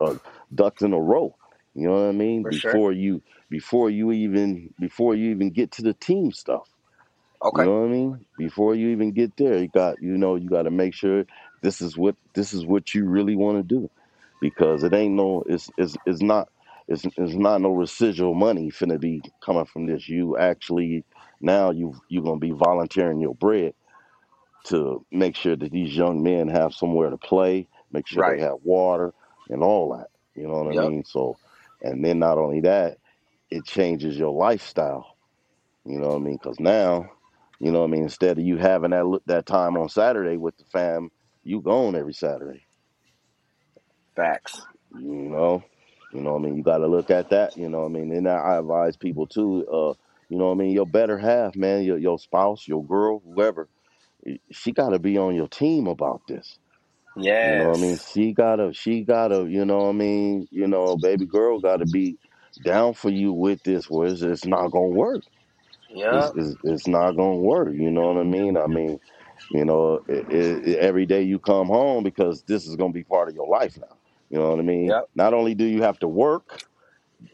[0.00, 0.20] a
[0.54, 1.34] ducks in a row.
[1.74, 2.44] You know what I mean?
[2.44, 2.72] For sure.
[2.72, 6.68] Before you, before you even, before you even get to the team stuff.
[7.40, 7.62] Okay.
[7.62, 8.26] You know what I mean?
[8.36, 11.24] Before you even get there, you got you know you got to make sure
[11.62, 13.88] this is what this is what you really want to do,
[14.40, 16.48] because it ain't no it's it's it's not
[16.88, 20.08] it's it's not no residual money finna be coming from this.
[20.08, 21.04] You actually
[21.40, 23.74] now you you gonna be volunteering your bread
[24.66, 28.58] to make sure that these young men have somewhere to play, make sure they have
[28.64, 29.14] water
[29.50, 30.08] and all that.
[30.40, 31.04] You know what I mean?
[31.04, 31.38] So
[31.82, 32.98] And then not only that,
[33.50, 35.16] it changes your lifestyle.
[35.86, 36.38] You know what I mean?
[36.42, 37.10] Because now,
[37.60, 38.04] you know what I mean.
[38.04, 41.10] Instead of you having that that time on Saturday with the fam,
[41.44, 42.64] you gone every Saturday.
[44.16, 44.60] Facts.
[44.94, 45.64] You know,
[46.12, 46.56] you know what I mean.
[46.56, 47.56] You got to look at that.
[47.56, 48.12] You know what I mean.
[48.12, 49.66] And I advise people too.
[49.68, 49.94] Uh,
[50.28, 50.72] you know what I mean.
[50.72, 51.84] Your better half, man.
[51.84, 53.68] Your your spouse, your girl, whoever.
[54.50, 56.58] She got to be on your team about this.
[57.16, 57.50] Yeah.
[57.50, 57.90] You know what I mean?
[57.92, 58.12] Yes.
[58.12, 60.48] She gotta, she gotta, you know what I mean?
[60.50, 62.18] You know, baby girl gotta be
[62.64, 65.24] down for you with this, where it's, it's not gonna work.
[66.10, 67.74] It's, it's, it's not gonna work.
[67.74, 68.56] You know what I mean?
[68.56, 69.00] I mean,
[69.50, 73.28] you know, it, it, every day you come home because this is gonna be part
[73.28, 73.97] of your life now.
[74.30, 74.94] You know what I mean?
[74.94, 75.08] Yep.
[75.14, 76.62] Not only do you have to work,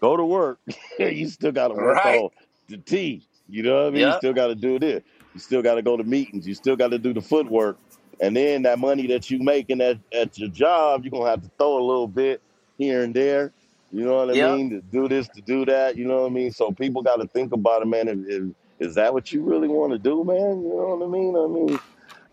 [0.01, 0.61] go to work,
[0.99, 2.05] you still gotta work Right.
[2.05, 2.31] on
[2.69, 3.27] the T.
[3.49, 4.07] You know what I mean?
[4.07, 5.03] You still gotta do this.
[5.35, 6.47] You still gotta go to meetings.
[6.47, 7.79] You still gotta do the footwork.
[8.21, 11.51] And then that money that you making at, at your job, you're gonna have to
[11.59, 12.43] throw a little bit
[12.79, 13.53] here and there.
[13.91, 14.51] You know what I Yep.
[14.57, 14.71] mean?
[14.71, 15.97] To do this, to do that.
[15.97, 16.51] You know what I mean?
[16.53, 18.09] So people got to think about it, man.
[18.09, 20.63] If, if, is that what you really want to do, man?
[20.63, 21.37] You know what I mean?
[21.37, 21.81] I mean,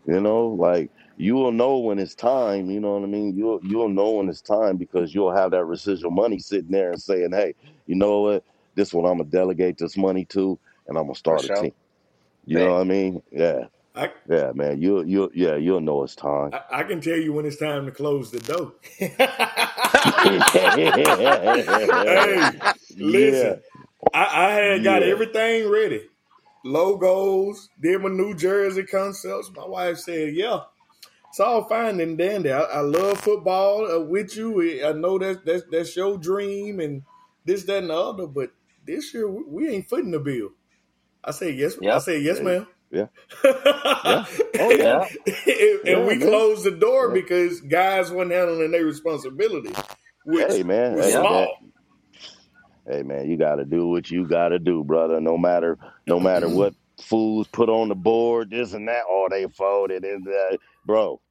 [0.08, 0.92] you know, like
[1.22, 2.72] you will know when it's time.
[2.72, 3.38] You know what I mean?
[3.38, 7.02] You'll you'll know when it's time because you'll have that residual money sitting there and
[7.02, 7.54] saying, "Hey,
[7.86, 8.44] you know what?
[8.76, 10.58] This one I'm gonna delegate this money to,
[10.88, 11.58] and I'm gonna For start a sure.
[11.62, 11.74] team."
[12.46, 13.22] You know what I mean?
[13.32, 13.66] Yeah,
[13.96, 14.82] I, yeah, man.
[14.82, 16.54] You'll you'll yeah, you'll know it's time.
[16.54, 18.74] I I can tell you when it's time to close the door.
[22.06, 22.62] hey,
[22.98, 23.62] yeah, listen,
[24.14, 25.12] I, I had got yeah.
[25.12, 26.04] everything ready.
[26.66, 29.52] Logos, did my New Jersey concepts.
[29.56, 30.62] My wife said, "Yeah,
[31.32, 32.52] it's all fine and dandy.
[32.52, 34.86] I, I love football uh, with you.
[34.88, 37.04] I know that that's that's your dream and
[37.46, 38.28] this, that, and the other.
[38.28, 38.52] But
[38.88, 40.52] this year we, we ain't footing the bill."
[41.24, 43.08] I say "Yes." I say "Yes, ma'am." Yeah.
[44.04, 44.26] Yeah.
[44.60, 45.06] Oh yeah.
[45.86, 46.30] And Yeah, we man.
[46.30, 47.14] closed the door Yeah.
[47.14, 49.76] because guys weren't handling their responsibility,
[50.26, 51.30] which Hey man, was hey Yep.
[51.30, 51.58] man, small.
[52.88, 55.22] hey man, you got to do what you got to do, brother.
[55.22, 55.78] No matter,
[56.08, 60.26] no matter what fools put on the board, this and that, or they folded and
[60.26, 61.22] that, bro.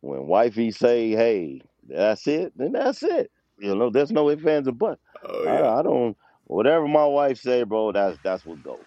[0.00, 3.30] When wifey say, "Hey, that's it," then that's it.
[3.58, 5.00] You know, there's no ifs ands or buts.
[5.24, 5.62] Oh yeah.
[5.62, 6.16] I, I don't.
[6.44, 8.78] Whatever my wife say, bro, that's that's what goes.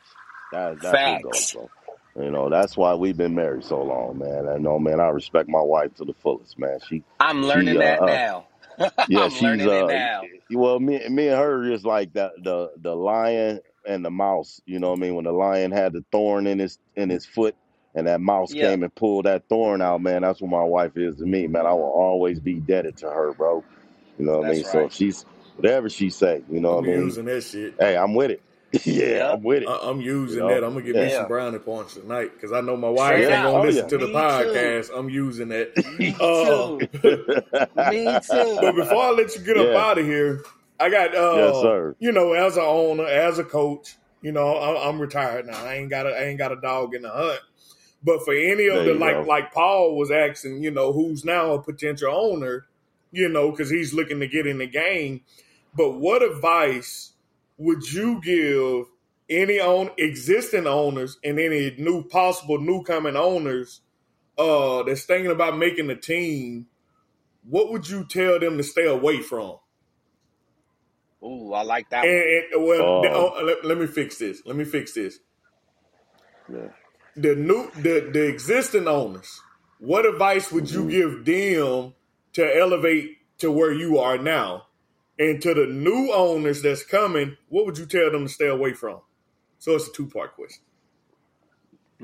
[0.51, 1.53] That that's what goes, Facts.
[1.53, 1.70] bro.
[2.16, 4.47] You know, that's why we've been married so long, man.
[4.47, 4.99] I know, man.
[4.99, 6.80] I respect my wife to the fullest, man.
[6.88, 8.47] She I'm learning uh, that uh now.
[9.07, 10.22] yeah, I'm she's uh now.
[10.51, 14.80] well me me and her is like the the the lion and the mouse, you
[14.80, 15.16] know what I mean?
[15.16, 17.55] When the lion had the thorn in his in his foot
[17.96, 18.70] and that mouse Yep.
[18.70, 21.66] came and pulled that thorn out, man, that's what my wife is to me, man.
[21.66, 23.64] I will always be indebted to her, bro.
[24.18, 24.64] You know what I mean?
[24.64, 24.88] So right.
[24.88, 25.26] if she's
[25.58, 27.06] whatever she say, you know I'm what I mean?
[27.06, 27.76] using that shit.
[27.80, 28.41] Hey, I'm with it.
[28.86, 29.34] yeah, Yep.
[29.34, 29.70] I'm with it.
[29.70, 30.48] I- I'm You using know?
[30.50, 30.64] that.
[30.64, 33.44] I'm gonna give me some brownie points tonight because I know my wife Straight ain't
[33.44, 33.88] gonna Oh listen yeah.
[33.89, 34.18] to the Me too.
[34.20, 34.89] podcast.
[34.98, 35.78] I'm using that.
[36.00, 36.88] Me Uh, too.
[37.89, 38.20] Me
[38.62, 40.44] but before I let you get up out of here,
[40.80, 41.96] I got Yes, uh, sir.
[42.00, 45.64] you know, as a owner, as a coach, you know, I- I'm retired now.
[45.64, 47.39] I ain't got a, I ain't got a dog in the hunt.
[48.04, 49.26] But for any of There the like, go.
[49.26, 52.68] like Paul was asking, you know, who's now a potential owner,
[53.12, 55.22] you know, because he's looking to get in the game.
[55.76, 57.14] But what advice
[57.58, 58.88] would you give
[59.30, 63.82] any own existing owners and any new possible new coming owners
[64.38, 66.68] uh that's thinking about making a team?
[67.49, 69.58] What would you tell them to stay away from?
[71.24, 72.28] Ooh, I like that And, one.
[72.54, 74.41] and well, the, Um, oh, let, let me fix this.
[74.45, 75.20] Let me fix this.
[76.49, 76.70] yeah.
[77.16, 79.30] The new, the the existing owners.
[79.80, 81.93] What advice would you hmm give them
[82.34, 84.64] to elevate to where you are now?
[85.20, 88.74] And to the new owners that's coming, what would you tell them to stay away
[88.74, 89.01] from?
[89.59, 90.64] So it's a two part question.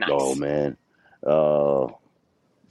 [0.09, 0.35] Oh Nice.
[0.35, 0.77] man.
[1.25, 1.87] Uh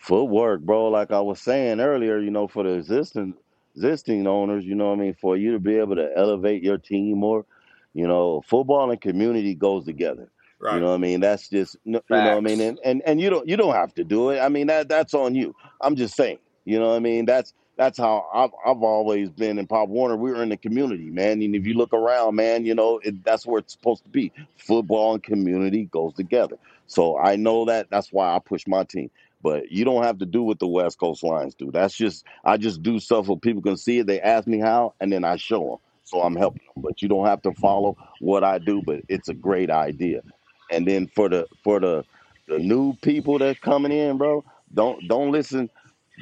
[0.01, 0.89] footwork, bro.
[0.89, 3.35] Like I was saying earlier, you know, for the existing
[3.77, 6.79] existing owners, you know what I mean, for you to be able to elevate your
[6.79, 7.47] team more,
[7.95, 10.31] you know, football and community goes together.
[10.75, 11.21] You know what I mean?
[11.21, 13.95] That's just you know what I mean, and, and and you don't you don't have
[13.95, 14.41] to do it.
[14.41, 15.55] I mean that that's on you.
[15.81, 16.39] I'm just saying.
[16.65, 17.25] You know what I mean?
[17.25, 20.17] That's that's how I've I've always been in Pop Warner.
[20.17, 21.41] We were in the community, man.
[21.41, 24.33] And if you look around, man, you know it, that's where it's supposed to be.
[24.57, 26.57] Football and community goes together.
[26.89, 27.89] So I know that.
[27.91, 29.11] That's why I push my team.
[29.41, 31.71] But you don't have to do what the West Coast Lions do.
[31.71, 34.07] That's just I just do stuff where people can see it.
[34.09, 35.79] They ask me how, and then I show them.
[36.03, 36.83] So I'm helping them.
[36.83, 38.83] But you don't have to follow what I do.
[38.85, 40.23] But it's a great idea.
[40.71, 42.05] And then for the for the
[42.49, 44.45] the new people that's coming in, bro,
[44.75, 45.71] don't don't listen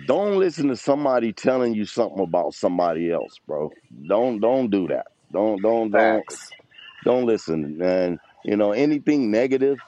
[0.06, 3.72] don't listen to somebody telling you something about somebody else, bro.
[4.08, 5.08] Don't don't do that.
[5.32, 6.52] Don't don't don't Facts.
[7.04, 7.80] don't listen.
[7.82, 9.78] And you know anything negative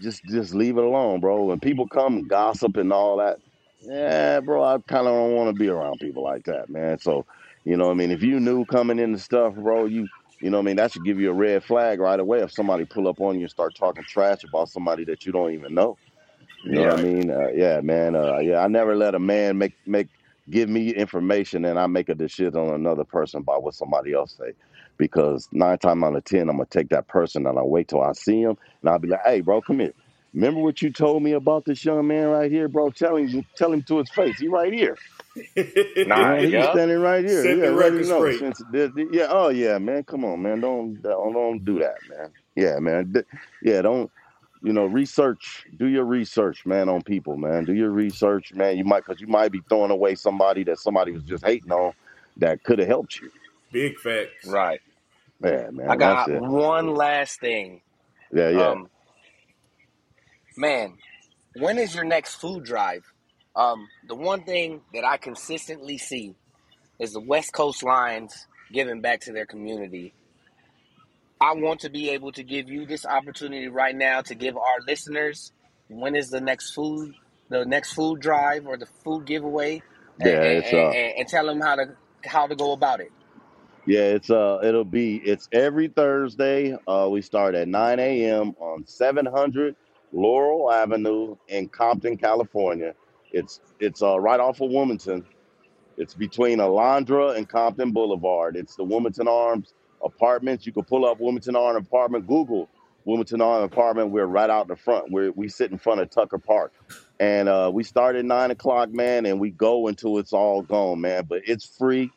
[0.00, 1.44] just just leave it alone, bro.
[1.44, 3.38] When people come gossip and all that,
[3.80, 6.98] yeah, bro, I kind of don't want to be around people like that, man.
[7.00, 7.26] So
[7.64, 8.12] You know what I mean?
[8.12, 10.08] If you knew coming into stuff, bro, you
[10.44, 12.52] you know what I mean, that should give you a red flag right away if
[12.52, 15.74] somebody pull up on you and start talking trash about somebody that you don't even
[15.74, 15.96] know.
[16.66, 16.90] You know Yeah.
[16.90, 17.30] what I mean?
[17.30, 18.14] Uh, yeah, man.
[18.14, 20.08] Uh, yeah, I never let a man make make
[20.50, 24.36] give me information and I make a decision on another person by what somebody else
[24.38, 24.52] say,
[24.98, 28.02] because nine times out of ten, I'm gonna take that person and I wait till
[28.02, 29.94] I see him and I'll be like, hey, bro, come here.
[30.34, 32.90] Remember what you told me about this young man right here, bro?
[32.90, 34.38] Tell him, tell him to his face.
[34.38, 34.98] He right here.
[35.56, 36.70] You Nah, know, he yeah.
[36.70, 37.42] standing right here.
[37.42, 38.18] Set yeah, the record know.
[38.18, 38.38] straight.
[38.38, 41.96] Since the, the- yeah, oh yeah, man, come on, man, don't don't, don't do that,
[42.08, 42.30] man.
[42.56, 43.22] Yeah, man, D-
[43.62, 44.10] yeah, don't
[44.62, 45.66] you know research.
[45.76, 47.64] Do your research, man, on people, man.
[47.64, 48.76] Do your research, man.
[48.76, 51.92] You might because you might be throwing away somebody that somebody was just hating on
[52.38, 53.30] that could have helped you.
[53.72, 54.48] Big facts.
[54.48, 54.80] Right.
[55.42, 57.82] Yeah, man, I got one last thing.
[58.32, 58.70] Yeah, yeah.
[58.70, 58.90] Um,
[60.56, 60.94] man,
[61.56, 63.04] when is your next food drive?
[63.56, 66.34] Um, the one thing that I consistently see
[66.98, 70.14] is the West Coast Lions giving back to their community.
[71.40, 74.80] I want to be able to give you this opportunity right now to give our
[74.86, 75.52] listeners
[75.88, 77.14] when is the next food,
[77.50, 79.82] the next food drive or the food giveaway,
[80.18, 83.12] Yeah, and, it's uh and, and tell them how to how to go about it.
[83.86, 86.74] Yeah, it's uh, it'll be it's every Thursday.
[86.88, 88.54] Uh, we start at 9 a.m.
[88.58, 89.76] on 700
[90.14, 92.94] Laurel Avenue in Compton, California.
[93.32, 95.24] It's it's uh right off of Wilmington.
[95.96, 98.56] It's between Alondra and Compton Boulevard.
[98.56, 100.66] It's the Wilmington Arms Apartments.
[100.66, 102.26] You can pull up Wilmington Arms Apartment.
[102.26, 102.68] Google
[103.04, 104.10] Wilmington Arms Apartment.
[104.10, 105.10] We're right out the front.
[105.10, 106.72] We're we sit in front of Tucker Park,
[107.18, 111.00] and uh, we start at nine o'clock, man, and we go until it's all gone,
[111.00, 111.24] man.
[111.28, 112.10] But it's free.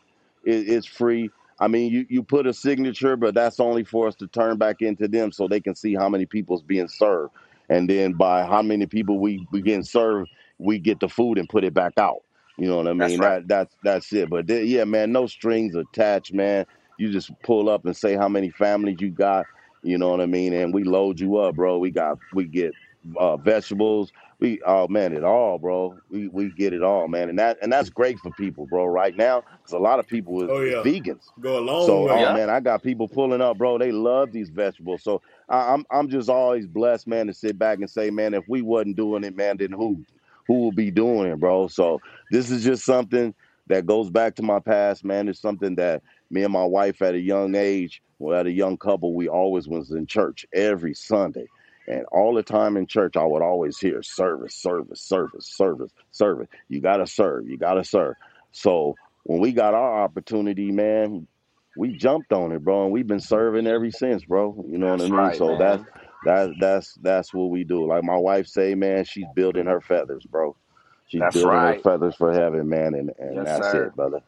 [0.43, 1.31] It, it's free.
[1.59, 4.81] I mean, you, you put a signature, but that's only for us to turn back
[4.81, 7.33] into them so they can see how many people's being served.
[7.69, 11.49] And then by how many people we, we getting served, we get the food and
[11.49, 12.23] put it back out.
[12.57, 13.19] You know what I That's mean?
[13.19, 13.35] right.
[13.37, 14.29] That that's that's it.
[14.29, 16.65] But th- yeah, man, no strings attached, man.
[16.97, 19.45] You just pull up and say how many families you got.
[19.83, 20.53] You know what I mean?
[20.53, 21.77] And we load you up, bro.
[21.77, 22.73] We got we get
[23.17, 24.11] uh, vegetables.
[24.39, 26.01] We oh man, it all, bro.
[26.09, 27.29] We we get it all, man.
[27.29, 28.85] And that and that's great for people, bro.
[28.85, 30.83] Right now, because a lot of people is, Oh yeah.
[30.83, 31.25] vegans.
[31.39, 31.67] Go along.
[31.67, 32.13] long So, way.
[32.13, 32.33] oh Yeah.
[32.33, 33.77] man, I got people pulling up, bro.
[33.77, 35.03] They love these vegetables.
[35.03, 38.43] So I, I'm I'm just always blessed, man, to sit back and say, man, if
[38.47, 40.03] we wasn't doing it, man, then who
[40.47, 41.67] who will be doing it, bro?
[41.67, 43.33] So this is just something
[43.67, 45.27] that goes back to my past, man.
[45.27, 48.77] It's something that me and my wife at a young age, well, at a young
[48.77, 51.47] couple, we always was in church every Sunday.
[51.87, 56.49] And all the time in church, I would always hear service, service, service, service, service.
[56.67, 58.15] You gotta serve, you gotta serve.
[58.51, 61.27] So when we got our opportunity, man,
[61.77, 64.65] we jumped on it, bro, and we've been serving ever since, bro.
[64.69, 65.31] You know what I mean?
[65.31, 65.87] right, So that's man.
[66.23, 67.87] that that's that's what we do.
[67.87, 70.55] Like my wife say, man, she's building her feathers, bro.
[71.07, 73.75] She's That's building her feathers for heaven, man, and and Yes, that's sir.
[73.75, 74.21] it, brother.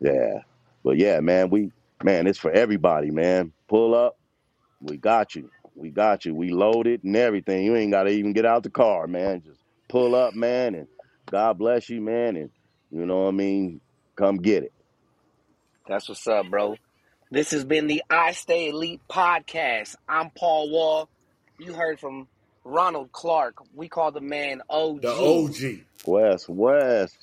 [0.00, 0.40] Yeah,
[0.84, 3.52] but yeah, man, we man, it's for everybody, man.
[3.68, 4.18] Pull up,
[4.80, 6.34] we got you, we got you.
[6.34, 7.64] We loaded and everything.
[7.64, 9.42] You ain't got to even get out the car, man.
[9.44, 10.88] Just pull up, man, and
[11.30, 12.50] God bless you, man, and
[12.90, 13.80] you know what I mean.
[14.16, 14.72] Come get it.
[15.88, 16.76] That's what's up, bro.
[17.30, 19.96] This has been the I Stay Elite podcast.
[20.08, 21.08] I'm Paul Wall.
[21.58, 22.28] You heard from
[22.64, 23.56] Ronald Clark.
[23.74, 25.02] We call the man OG.
[25.02, 25.84] The OG.
[26.06, 27.16] West, West.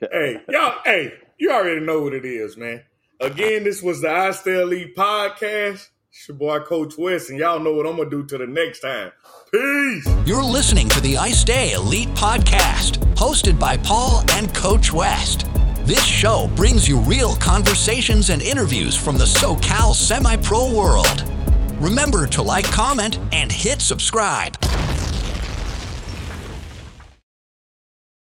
[0.00, 2.82] hey, y'all, hey, you already know what it is, man.
[3.20, 5.88] Again, this was the I Stay Elite podcast.
[6.10, 8.80] It's your boy Coach West, and y'all know what I'm gonna do till the next
[8.80, 9.12] time.
[9.52, 10.08] Peace.
[10.24, 15.46] You're listening to the I Stay Elite podcast, hosted by Paul and Coach West.
[15.86, 21.22] This show brings you real conversations and interviews from the SoCal semi pro world.
[21.78, 24.56] Remember to like, comment, and hit subscribe.